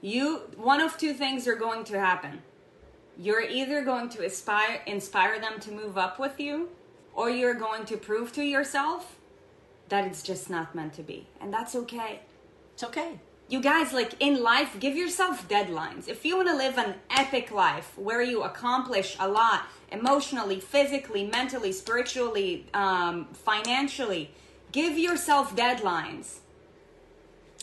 you 0.03 0.25
one 0.57 0.81
of 0.83 0.99
two 0.99 1.15
things 1.15 1.47
are 1.49 1.55
going 1.57 1.85
to 1.85 1.99
happen. 1.99 2.43
You're 3.23 3.43
either 3.43 3.83
going 3.83 4.09
to 4.11 4.25
inspire 4.25 4.81
inspire 4.87 5.39
them 5.39 5.61
to 5.61 5.71
move 5.71 5.99
up 5.99 6.19
with 6.19 6.41
you, 6.41 6.71
or 7.13 7.29
you're 7.29 7.61
going 7.69 7.85
to 7.87 7.99
prove 7.99 8.33
to 8.33 8.43
yourself 8.43 9.19
that 9.91 10.07
it's 10.07 10.23
just 10.23 10.49
not 10.49 10.75
meant 10.75 10.95
to 10.95 11.03
be. 11.03 11.27
And 11.41 11.53
that's 11.53 11.75
okay. 11.75 12.21
it's 12.73 12.83
okay 12.83 13.21
You 13.49 13.61
guys, 13.61 13.93
like 13.93 14.15
in 14.21 14.43
life, 14.43 14.81
give 14.81 14.97
yourself 14.97 15.47
deadlines. 15.49 16.09
If 16.09 16.25
you 16.25 16.37
want 16.37 16.49
to 16.49 16.57
live 16.57 16.79
an 16.79 16.95
epic 17.11 17.51
life 17.51 17.93
where 17.99 18.23
you 18.23 18.43
accomplish 18.43 19.17
a 19.21 19.29
lot 19.29 19.67
emotionally, 19.93 20.59
physically, 20.61 21.25
mentally, 21.27 21.73
spiritually, 21.73 22.67
um, 22.73 23.27
financially, 23.35 24.31
give 24.73 24.97
yourself 24.97 25.55
deadlines. 25.55 26.39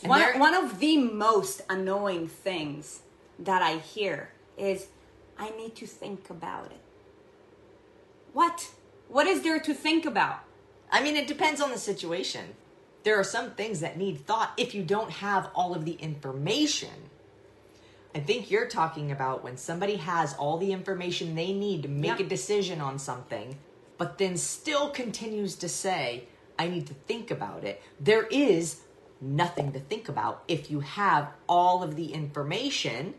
One, 0.04 0.38
one 0.38 0.54
of 0.54 0.78
the 0.78 0.98
most 0.98 1.62
annoying 1.68 2.28
things 2.28 3.00
that 3.40 3.62
I 3.62 3.78
hear 3.78 4.30
is, 4.56 4.86
I 5.38 5.50
need 5.50 5.76
to 5.76 5.86
think 5.86 6.30
about 6.30 6.66
it. 6.66 6.80
What? 8.32 8.70
What 9.08 9.26
is 9.26 9.42
there 9.42 9.60
to 9.60 9.72
think 9.74 10.04
about? 10.04 10.40
I 10.90 11.02
mean, 11.02 11.16
it 11.16 11.26
depends 11.26 11.60
on 11.60 11.70
the 11.70 11.78
situation. 11.78 12.54
There 13.04 13.18
are 13.18 13.24
some 13.24 13.52
things 13.52 13.80
that 13.80 13.96
need 13.96 14.26
thought 14.26 14.52
if 14.56 14.74
you 14.74 14.82
don't 14.82 15.10
have 15.10 15.50
all 15.54 15.74
of 15.74 15.84
the 15.84 15.92
information. 15.92 16.90
I 18.14 18.20
think 18.20 18.50
you're 18.50 18.66
talking 18.68 19.12
about 19.12 19.44
when 19.44 19.56
somebody 19.56 19.96
has 19.96 20.34
all 20.34 20.58
the 20.58 20.72
information 20.72 21.34
they 21.34 21.52
need 21.52 21.82
to 21.82 21.88
make 21.88 22.18
Yeah. 22.18 22.26
a 22.26 22.28
decision 22.28 22.80
on 22.80 22.98
something, 22.98 23.58
but 23.96 24.18
then 24.18 24.36
still 24.36 24.90
continues 24.90 25.54
to 25.56 25.68
say, 25.68 26.24
I 26.58 26.68
need 26.68 26.86
to 26.88 26.94
think 26.94 27.30
about 27.30 27.64
it. 27.64 27.80
There 28.00 28.26
is 28.26 28.80
nothing 29.20 29.72
to 29.72 29.80
think 29.80 30.08
about 30.08 30.42
if 30.48 30.70
you 30.70 30.80
have 30.80 31.28
all 31.48 31.82
of 31.82 31.96
the 31.96 32.12
information. 32.12 33.14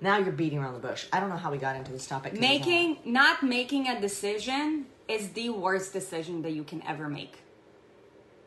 Now 0.00 0.18
you're 0.18 0.32
beating 0.32 0.58
around 0.58 0.74
the 0.74 0.80
bush. 0.80 1.06
I 1.12 1.20
don't 1.20 1.28
know 1.28 1.36
how 1.36 1.50
we 1.50 1.58
got 1.58 1.76
into 1.76 1.92
this 1.92 2.06
topic. 2.06 2.38
Making, 2.38 2.98
not 3.04 3.42
making 3.42 3.86
a 3.88 4.00
decision 4.00 4.86
is 5.08 5.30
the 5.30 5.50
worst 5.50 5.92
decision 5.92 6.42
that 6.42 6.52
you 6.52 6.64
can 6.64 6.82
ever 6.86 7.08
make. 7.08 7.38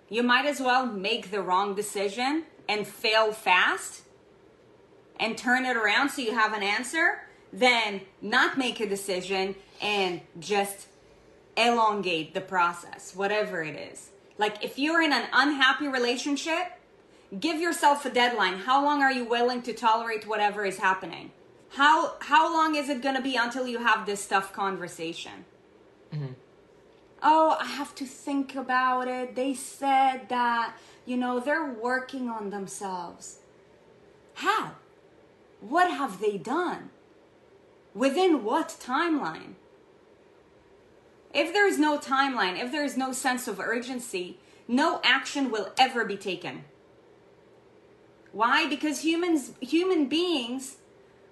You 0.10 0.24
might 0.24 0.46
as 0.46 0.60
well 0.60 0.86
make 0.86 1.32
the 1.32 1.42
wrong 1.42 1.76
decision 1.76 2.46
and 2.68 2.88
fail 2.88 3.32
fast 3.32 4.04
and 5.20 5.38
turn 5.38 5.66
it 5.66 5.78
around 5.78 6.10
so 6.10 6.22
you 6.22 6.34
have 6.34 6.54
an 6.54 6.64
answer 6.64 7.22
than 7.52 8.02
not 8.22 8.58
make 8.58 8.80
a 8.80 8.90
decision 8.90 9.56
and 9.82 10.22
just 10.40 10.88
elongate 11.56 12.34
the 12.34 12.42
process, 12.42 13.16
whatever 13.16 13.62
it 13.62 13.76
is. 13.76 14.10
Like 14.40 14.64
if 14.64 14.80
you're 14.80 15.02
in 15.02 15.14
an 15.14 15.28
unhappy 15.32 15.88
relationship, 15.88 16.80
give 17.40 17.60
yourself 17.62 18.06
a 18.06 18.10
deadline. 18.10 18.58
How 18.58 18.84
long 18.84 19.04
are 19.04 19.12
you 19.12 19.26
willing 19.26 19.62
to 19.64 19.74
tolerate 19.74 20.28
whatever 20.28 20.66
is 20.66 20.78
happening? 20.78 21.32
How 21.74 22.14
how 22.20 22.54
long 22.54 22.76
is 22.76 22.88
it 22.88 23.02
going 23.02 23.16
to 23.16 23.22
be 23.22 23.36
until 23.36 23.68
you 23.68 23.80
have 23.80 24.06
this 24.06 24.28
tough 24.28 24.54
conversation? 24.54 25.46
Mm-hmm. 26.14 26.34
Oh, 27.24 27.58
I 27.60 27.66
have 27.66 27.96
to 27.96 28.06
think 28.06 28.56
about 28.56 29.08
it. 29.08 29.36
They 29.36 29.54
said 29.54 30.30
that, 30.30 30.76
you 31.06 31.18
know, 31.18 31.40
they're 31.40 31.72
working 31.72 32.30
on 32.30 32.50
themselves. 32.50 33.40
How? 34.36 34.74
What 35.62 35.90
have 35.90 36.20
they 36.20 36.38
done? 36.38 36.90
Within 37.96 38.44
what 38.44 38.76
timeline? 38.80 39.54
If 41.34 41.54
there 41.54 41.68
is 41.68 41.80
no 41.80 41.98
timeline, 41.98 42.62
if 42.62 42.72
there 42.72 42.84
is 42.84 42.98
no 42.98 43.14
sense 43.14 43.48
of 43.48 43.60
urgency, 43.60 44.38
no 44.68 45.00
action 45.04 45.50
will 45.50 45.72
ever 45.78 46.06
be 46.06 46.18
taken. 46.18 46.66
Why? 48.32 48.68
Because 48.68 49.00
humans, 49.00 49.54
human 49.62 50.08
beings, 50.08 50.78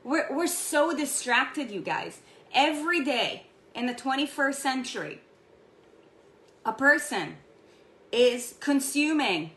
we're, 0.04 0.28
we're 0.32 0.47
so 0.47 0.95
distracted, 0.95 1.72
you 1.72 1.82
guys. 1.82 2.20
Every 2.54 3.04
day 3.04 3.47
in 3.74 3.86
the 3.86 3.93
21st 3.93 4.56
century, 4.56 5.22
a 6.66 6.74
person 6.74 7.38
is 8.12 8.56
consuming 8.60 9.52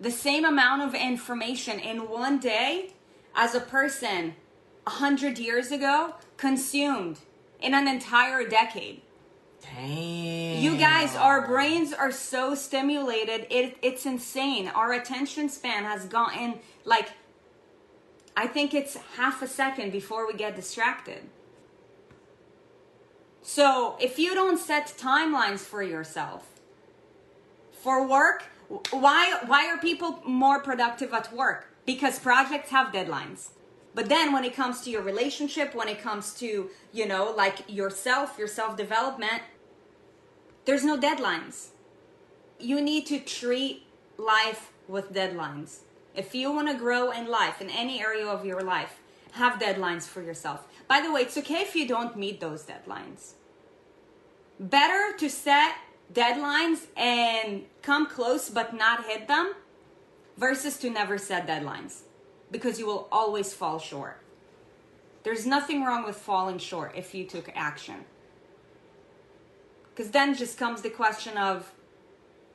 the 0.00 0.10
same 0.10 0.44
amount 0.44 0.82
of 0.82 0.94
information 0.94 1.78
in 1.78 2.08
one 2.08 2.38
day 2.38 2.92
as 3.34 3.54
a 3.54 3.60
person 3.60 4.34
a 4.86 4.90
hundred 4.90 5.38
years 5.38 5.70
ago 5.70 6.14
consumed 6.36 7.18
in 7.60 7.74
an 7.74 7.86
entire 7.86 8.48
decade. 8.48 9.02
Dang. 9.60 10.62
You 10.62 10.76
guys, 10.76 11.14
our 11.16 11.46
brains 11.46 11.92
are 11.92 12.10
so 12.10 12.54
stimulated. 12.54 13.46
It, 13.50 13.76
it's 13.82 14.06
insane. 14.06 14.68
Our 14.68 14.94
attention 14.94 15.50
span 15.50 15.84
has 15.84 16.06
gotten 16.06 16.60
like, 16.84 17.10
I 18.36 18.46
think 18.46 18.74
it's 18.74 18.96
half 19.16 19.42
a 19.42 19.46
second 19.46 19.92
before 19.92 20.26
we 20.26 20.34
get 20.34 20.56
distracted. 20.56 21.28
So 23.42 23.96
if 24.00 24.18
you 24.18 24.34
don't 24.34 24.58
set 24.58 24.94
timelines 24.98 25.60
for 25.60 25.82
yourself, 25.82 26.60
for 27.72 28.06
work, 28.06 28.44
why 28.90 29.40
why 29.46 29.66
are 29.66 29.78
people 29.78 30.20
more 30.24 30.60
productive 30.60 31.12
at 31.12 31.32
work? 31.32 31.74
Because 31.86 32.18
projects 32.18 32.70
have 32.70 32.92
deadlines. 32.92 33.48
But 33.94 34.08
then 34.08 34.32
when 34.32 34.44
it 34.44 34.54
comes 34.54 34.82
to 34.82 34.90
your 34.90 35.02
relationship, 35.02 35.74
when 35.74 35.88
it 35.88 36.00
comes 36.00 36.34
to, 36.34 36.70
you 36.92 37.06
know, 37.06 37.34
like 37.36 37.64
yourself, 37.68 38.38
your 38.38 38.46
self-development, 38.46 39.42
there's 40.64 40.84
no 40.84 40.96
deadlines. 40.96 41.70
You 42.58 42.80
need 42.80 43.06
to 43.06 43.18
treat 43.18 43.84
life 44.16 44.70
with 44.86 45.12
deadlines. 45.12 45.80
If 46.20 46.34
you 46.34 46.52
want 46.52 46.68
to 46.68 46.74
grow 46.74 47.12
in 47.12 47.28
life, 47.28 47.62
in 47.62 47.70
any 47.70 47.98
area 47.98 48.26
of 48.26 48.44
your 48.44 48.60
life, 48.60 49.00
have 49.32 49.58
deadlines 49.58 50.02
for 50.06 50.20
yourself. 50.20 50.68
By 50.86 51.00
the 51.00 51.10
way, 51.10 51.22
it's 51.22 51.38
okay 51.38 51.62
if 51.62 51.74
you 51.74 51.88
don't 51.88 52.14
meet 52.14 52.40
those 52.40 52.66
deadlines. 52.66 53.32
Better 54.58 55.16
to 55.16 55.30
set 55.30 55.76
deadlines 56.12 56.88
and 56.94 57.64
come 57.80 58.06
close 58.06 58.50
but 58.50 58.74
not 58.74 59.06
hit 59.06 59.28
them 59.28 59.54
versus 60.36 60.76
to 60.80 60.90
never 60.90 61.16
set 61.16 61.46
deadlines 61.46 62.02
because 62.50 62.78
you 62.78 62.84
will 62.84 63.08
always 63.10 63.54
fall 63.54 63.78
short. 63.78 64.20
There's 65.22 65.46
nothing 65.46 65.84
wrong 65.84 66.04
with 66.04 66.16
falling 66.16 66.58
short 66.58 66.92
if 66.96 67.14
you 67.14 67.24
took 67.24 67.50
action. 67.54 68.04
Because 69.94 70.10
then 70.10 70.34
just 70.34 70.58
comes 70.58 70.82
the 70.82 70.90
question 70.90 71.38
of 71.38 71.72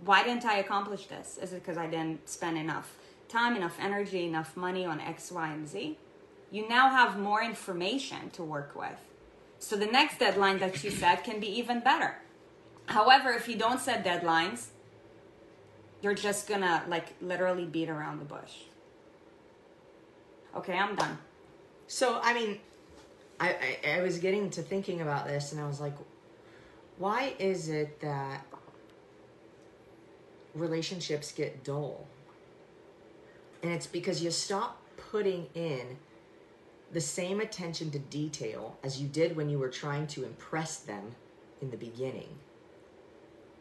why 0.03 0.23
didn't 0.23 0.45
I 0.45 0.57
accomplish 0.57 1.07
this? 1.07 1.39
Is 1.41 1.51
it 1.51 1.63
because 1.63 1.79
I 1.79 1.87
didn't 1.87 2.29
spend 2.29 2.59
enough 2.59 2.95
time, 3.27 3.55
enough 3.55 3.77
energy, 3.79 4.25
enough 4.25 4.55
money 4.55 4.85
on 4.85 4.99
X, 4.99 5.31
Y, 5.31 5.51
and 5.51 5.67
Z? 5.67 5.97
You 6.51 6.67
now 6.67 6.89
have 6.89 7.19
more 7.19 7.43
information 7.43 8.29
to 8.31 8.43
work 8.43 8.75
with. 8.75 8.99
So 9.59 9.75
the 9.75 9.85
next 9.85 10.19
deadline 10.19 10.59
that 10.59 10.83
you 10.83 10.91
set 10.91 11.23
can 11.23 11.39
be 11.39 11.47
even 11.47 11.79
better. 11.79 12.17
However, 12.87 13.31
if 13.31 13.47
you 13.47 13.55
don't 13.55 13.79
set 13.79 14.05
deadlines, 14.05 14.67
you're 16.01 16.13
just 16.13 16.47
gonna 16.47 16.83
like 16.87 17.13
literally 17.21 17.65
beat 17.65 17.89
around 17.89 18.19
the 18.19 18.25
bush. 18.25 18.53
Okay, 20.55 20.77
I'm 20.77 20.95
done. 20.95 21.17
So 21.87 22.19
I 22.21 22.33
mean, 22.33 22.59
I, 23.39 23.77
I 23.85 23.97
I 23.97 24.01
was 24.01 24.19
getting 24.19 24.49
to 24.51 24.61
thinking 24.61 25.01
about 25.01 25.27
this, 25.27 25.51
and 25.51 25.59
I 25.59 25.67
was 25.67 25.81
like, 25.81 25.95
why 26.97 27.33
is 27.39 27.69
it 27.69 27.99
that 28.01 28.45
relationships 30.53 31.31
get 31.31 31.63
dull? 31.63 32.07
And 33.65 33.73
it's 33.73 33.87
because 33.87 34.21
you 34.21 34.29
stop 34.29 34.79
putting 34.95 35.47
in 35.55 35.97
the 36.91 37.01
same 37.01 37.39
attention 37.39 37.89
to 37.89 37.97
detail 37.97 38.77
as 38.83 39.01
you 39.01 39.07
did 39.07 39.35
when 39.35 39.49
you 39.49 39.57
were 39.57 39.69
trying 39.69 40.05
to 40.05 40.23
impress 40.23 40.77
them 40.77 41.15
in 41.63 41.71
the 41.71 41.77
beginning. 41.77 42.29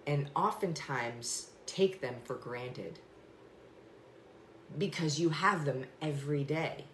And 0.07 0.29
oftentimes 0.37 1.53
take 1.65 2.03
them 2.03 2.17
for 2.25 2.35
granted 2.35 2.99
because 4.77 5.19
you 5.19 5.31
have 5.31 5.65
them 5.65 5.87
every 6.03 6.45
day. 6.45 6.85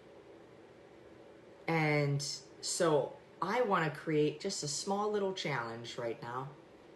And 1.67 2.25
so 2.61 3.11
I 3.41 3.61
want 3.63 3.93
to 3.93 3.99
create 3.99 4.39
just 4.39 4.63
a 4.63 4.69
small 4.69 5.11
little 5.11 5.33
challenge 5.33 5.97
right 5.97 6.21
now 6.21 6.47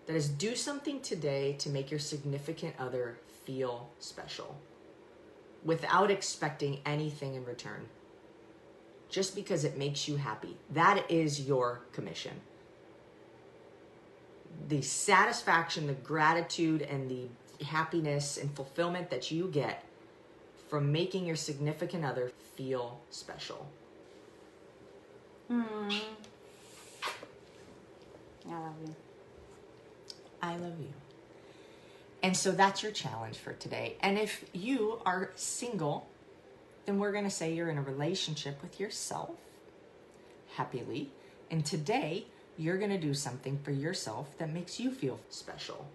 that 0.05 0.15
is 0.15 0.29
do 0.29 0.55
something 0.55 1.01
today 1.01 1.57
to 1.59 1.69
make 1.69 1.91
your 1.91 1.99
significant 1.99 2.73
other 2.79 3.17
feel 3.43 3.89
special 3.99 4.55
without 5.65 6.11
expecting 6.11 6.79
anything 6.85 7.33
in 7.33 7.43
return. 7.43 7.87
Just 9.09 9.35
because 9.35 9.65
it 9.65 9.77
makes 9.77 10.07
you 10.07 10.17
happy. 10.17 10.55
That 10.69 11.09
is 11.09 11.41
your 11.41 11.81
commission. 11.91 12.33
The 14.69 14.81
satisfaction, 14.81 15.87
the 15.87 15.93
gratitude, 15.93 16.83
and 16.83 17.09
the 17.09 17.65
happiness 17.65 18.37
and 18.37 18.55
fulfillment 18.55 19.09
that 19.09 19.31
you 19.31 19.47
get 19.47 19.83
from 20.69 20.91
making 20.91 21.25
your 21.25 21.35
significant 21.35 22.05
other 22.05 22.31
feel 22.55 22.99
special. 23.09 23.67
Mm. 25.51 26.01
I 28.47 28.51
love 28.51 28.75
you. 28.85 28.95
I 30.41 30.55
love 30.57 30.79
you. 30.79 30.93
And 32.25 32.35
so 32.35 32.51
that's 32.51 32.81
your 32.81 32.91
challenge 32.91 33.37
for 33.37 33.53
today. 33.53 33.97
And 34.01 34.17
if 34.17 34.45
you 34.51 34.99
are 35.05 35.29
single, 35.35 36.07
then 36.87 36.97
we're 36.97 37.11
going 37.11 37.25
to 37.25 37.29
say 37.29 37.53
you're 37.53 37.69
in 37.69 37.77
a 37.77 37.83
relationship 37.83 38.63
with 38.63 38.79
yourself 38.79 39.29
happily. 40.55 41.11
And 41.51 41.63
today, 41.63 42.25
you're 42.57 42.79
going 42.79 42.89
to 42.89 42.97
do 42.97 43.13
something 43.13 43.59
for 43.63 43.69
yourself 43.69 44.35
that 44.39 44.51
makes 44.51 44.79
you 44.79 44.89
feel 44.89 45.19
special. 45.29 45.85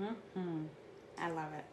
Mm-hmm. 0.00 0.64
I 1.16 1.30
love 1.30 1.52
it. 1.56 1.64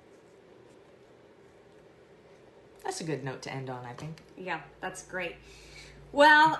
That's 2.84 3.02
a 3.02 3.06
good 3.06 3.24
note 3.24 3.42
to 3.42 3.52
end 3.52 3.72
on, 3.72 3.86
I 3.86 3.94
think. 3.94 4.18
Yeah, 4.38 4.62
that's 4.82 5.02
great. 5.02 5.38
Well, 6.12 6.60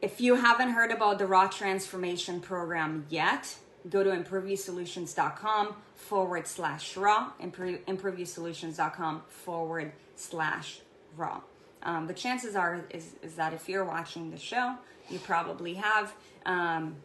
if 0.00 0.20
you 0.20 0.36
haven't 0.36 0.70
heard 0.70 0.92
about 0.92 1.18
the 1.18 1.26
Raw 1.26 1.48
Transformation 1.48 2.40
Program 2.40 3.06
yet, 3.08 3.56
go 3.88 4.02
to 4.02 4.10
improveyousolutions.com 4.10 5.76
forward 5.96 6.46
slash 6.46 6.96
raw, 6.96 7.32
improveyousolutions.com 7.40 9.22
forward 9.28 9.92
slash 10.16 10.80
raw. 11.16 11.40
Um, 11.82 12.06
the 12.06 12.14
chances 12.14 12.54
are 12.54 12.84
is, 12.90 13.14
is 13.22 13.34
that 13.34 13.52
if 13.52 13.68
you're 13.68 13.84
watching 13.84 14.30
the 14.30 14.38
show, 14.38 14.76
you 15.10 15.18
probably 15.18 15.74
have. 15.74 16.14
Um, 16.46 16.96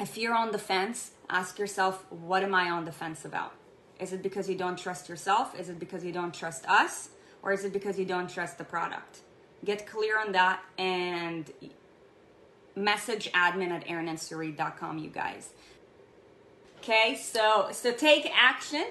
if 0.00 0.16
you're 0.16 0.34
on 0.34 0.50
the 0.50 0.58
fence, 0.58 1.12
ask 1.28 1.58
yourself, 1.58 2.04
what 2.10 2.42
am 2.42 2.54
I 2.54 2.70
on 2.70 2.84
the 2.84 2.92
fence 2.92 3.24
about? 3.24 3.52
Is 4.00 4.12
it 4.12 4.22
because 4.22 4.48
you 4.48 4.56
don't 4.56 4.78
trust 4.78 5.08
yourself? 5.08 5.58
Is 5.58 5.68
it 5.68 5.78
because 5.78 6.04
you 6.04 6.12
don't 6.12 6.34
trust 6.34 6.66
us? 6.68 7.10
Or 7.42 7.52
is 7.52 7.64
it 7.64 7.72
because 7.72 7.98
you 7.98 8.04
don't 8.04 8.28
trust 8.28 8.58
the 8.58 8.64
product? 8.64 9.20
Get 9.64 9.86
clear 9.86 10.18
on 10.18 10.32
that 10.32 10.62
and 10.78 11.50
message 12.74 13.30
admin 13.32 13.70
at 13.70 13.86
aaronandsarit.com, 13.86 14.98
you 14.98 15.10
guys. 15.10 15.50
Okay, 16.86 17.16
so 17.16 17.68
so 17.72 17.92
take 17.92 18.30
action 18.36 18.84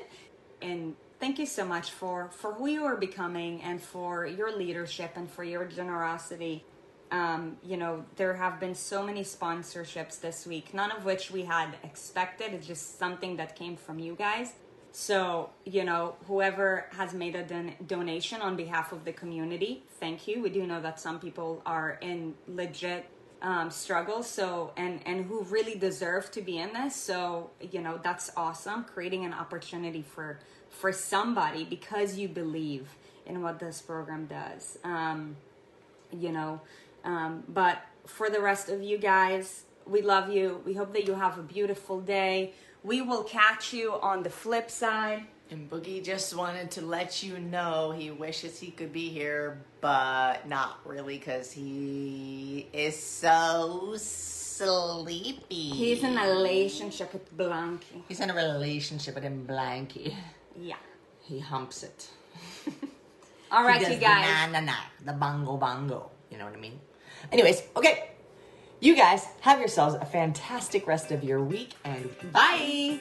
and 0.63 0.95
thank 1.19 1.37
you 1.37 1.45
so 1.45 1.63
much 1.63 1.91
for 1.91 2.31
for 2.31 2.51
who 2.55 2.65
you 2.65 2.85
are 2.85 2.97
becoming 2.97 3.61
and 3.61 3.79
for 3.79 4.25
your 4.25 4.51
leadership 4.57 5.11
and 5.15 5.29
for 5.29 5.43
your 5.43 5.65
generosity. 5.65 6.65
Um, 7.11 7.57
you 7.63 7.77
know, 7.77 8.03
there 8.15 8.33
have 8.33 8.59
been 8.59 8.73
so 8.73 9.03
many 9.03 9.23
sponsorships 9.23 10.19
this 10.19 10.47
week, 10.47 10.73
none 10.73 10.89
of 10.89 11.05
which 11.05 11.29
we 11.29 11.43
had 11.43 11.75
expected. 11.83 12.55
It's 12.55 12.65
just 12.65 12.97
something 12.97 13.37
that 13.37 13.55
came 13.55 13.75
from 13.75 13.99
you 13.99 14.15
guys. 14.15 14.53
So, 14.91 15.51
you 15.63 15.83
know, 15.83 16.15
whoever 16.25 16.87
has 16.93 17.13
made 17.13 17.35
a 17.35 17.43
don- 17.43 17.75
donation 17.85 18.41
on 18.41 18.55
behalf 18.55 18.91
of 18.91 19.05
the 19.05 19.13
community, 19.13 19.83
thank 19.99 20.27
you. 20.27 20.41
We 20.41 20.49
do 20.49 20.65
know 20.65 20.81
that 20.81 20.99
some 20.99 21.19
people 21.19 21.61
are 21.63 21.99
in 22.01 22.33
legit 22.47 23.05
um, 23.43 23.69
struggles 23.69 24.27
so 24.27 24.71
and 24.77 25.01
and 25.05 25.25
who 25.25 25.43
really 25.43 25.75
deserve 25.75 26.31
to 26.31 26.41
be 26.41 26.57
in 26.57 26.73
this. 26.73 26.95
So 26.95 27.51
you 27.61 27.81
know 27.81 27.99
that's 28.03 28.31
awesome 28.35 28.85
creating 28.85 29.25
an 29.25 29.33
opportunity 29.33 30.01
for 30.01 30.39
for 30.69 30.91
somebody 30.91 31.63
because 31.63 32.17
you 32.17 32.27
believe 32.27 32.87
in 33.25 33.41
what 33.41 33.59
this 33.59 33.81
program 33.81 34.25
does. 34.25 34.77
Um, 34.83 35.35
you 36.11 36.31
know 36.31 36.61
um, 37.03 37.43
but 37.47 37.79
for 38.05 38.29
the 38.29 38.39
rest 38.41 38.69
of 38.69 38.81
you 38.81 38.97
guys 38.97 39.65
we 39.85 40.01
love 40.01 40.29
you. 40.29 40.61
We 40.65 40.73
hope 40.73 40.93
that 40.93 41.07
you 41.07 41.13
have 41.13 41.37
a 41.37 41.43
beautiful 41.43 41.99
day. 41.99 42.53
We 42.83 43.01
will 43.01 43.23
catch 43.23 43.73
you 43.73 43.93
on 43.93 44.23
the 44.23 44.29
flip 44.29 44.69
side 44.69 45.23
and 45.53 45.69
Boogie 45.69 46.03
just 46.03 46.35
wanted 46.35 46.71
to 46.71 46.81
let 46.81 47.21
you 47.21 47.37
know 47.37 47.91
he 47.95 48.09
wishes 48.09 48.59
he 48.59 48.71
could 48.71 48.91
be 48.91 49.09
here, 49.09 49.61
but 49.81 50.47
not 50.47 50.79
really 50.83 51.19
because 51.19 51.51
he 51.51 52.67
is 52.73 52.97
so 52.97 53.93
sleepy. 53.95 55.69
He's 55.69 56.03
in 56.03 56.17
a 56.17 56.27
relationship 56.27 57.13
with 57.13 57.37
Blanky. 57.37 58.01
He's 58.07 58.19
in 58.19 58.31
a 58.31 58.33
relationship 58.33 59.13
with 59.13 59.23
him, 59.23 59.45
Blanky. 59.47 60.15
Yeah. 60.59 60.81
He 61.21 61.39
humps 61.39 61.83
it. 61.83 62.09
All 63.51 63.63
right, 63.63 63.81
you 63.81 63.97
guys. 63.97 64.47
The 64.47 64.51
na 64.51 64.59
na 64.59 64.65
na, 64.65 64.75
the 65.05 65.13
bongo 65.13 65.57
bongo. 65.57 66.09
You 66.31 66.39
know 66.39 66.45
what 66.45 66.55
I 66.55 66.59
mean? 66.59 66.79
Anyways, 67.31 67.61
okay. 67.77 68.09
You 68.79 68.95
guys 68.95 69.27
have 69.41 69.59
yourselves 69.59 69.95
a 69.95 70.05
fantastic 70.05 70.87
rest 70.87 71.11
of 71.11 71.23
your 71.23 71.41
week 71.41 71.75
and 71.85 72.09
bye. 72.33 72.99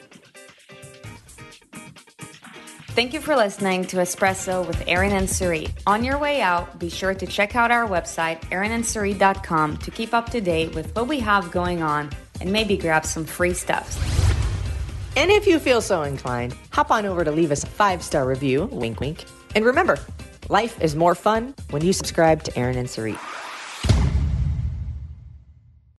Thank 2.93 3.15
you 3.15 3.21
for 3.21 3.35
listening 3.35 3.85
to 3.85 3.97
Espresso 3.97 4.67
with 4.67 4.83
Aaron 4.85 5.13
and 5.13 5.27
Sarit. 5.27 5.71
On 5.87 6.03
your 6.03 6.19
way 6.19 6.41
out, 6.41 6.77
be 6.77 6.89
sure 6.89 7.15
to 7.15 7.25
check 7.25 7.55
out 7.55 7.71
our 7.71 7.87
website, 7.87 8.39
aaronandsarit.com, 8.51 9.77
to 9.77 9.89
keep 9.89 10.13
up 10.13 10.29
to 10.29 10.39
date 10.39 10.75
with 10.75 10.95
what 10.95 11.07
we 11.07 11.19
have 11.19 11.49
going 11.49 11.81
on 11.81 12.11
and 12.39 12.51
maybe 12.51 12.77
grab 12.77 13.03
some 13.03 13.25
free 13.25 13.55
stuff. 13.55 13.97
And 15.17 15.31
if 15.31 15.47
you 15.47 15.57
feel 15.57 15.81
so 15.81 16.03
inclined, 16.03 16.55
hop 16.69 16.91
on 16.91 17.07
over 17.07 17.23
to 17.23 17.31
leave 17.31 17.51
us 17.51 17.63
a 17.63 17.67
five 17.67 18.03
star 18.03 18.27
review, 18.27 18.65
wink 18.65 18.99
wink. 18.99 19.25
And 19.55 19.65
remember, 19.65 19.97
life 20.49 20.79
is 20.79 20.95
more 20.95 21.15
fun 21.15 21.55
when 21.71 21.83
you 21.83 21.93
subscribe 21.93 22.43
to 22.43 22.55
Aaron 22.55 22.77
and 22.77 22.87
Sarit. 22.87 23.17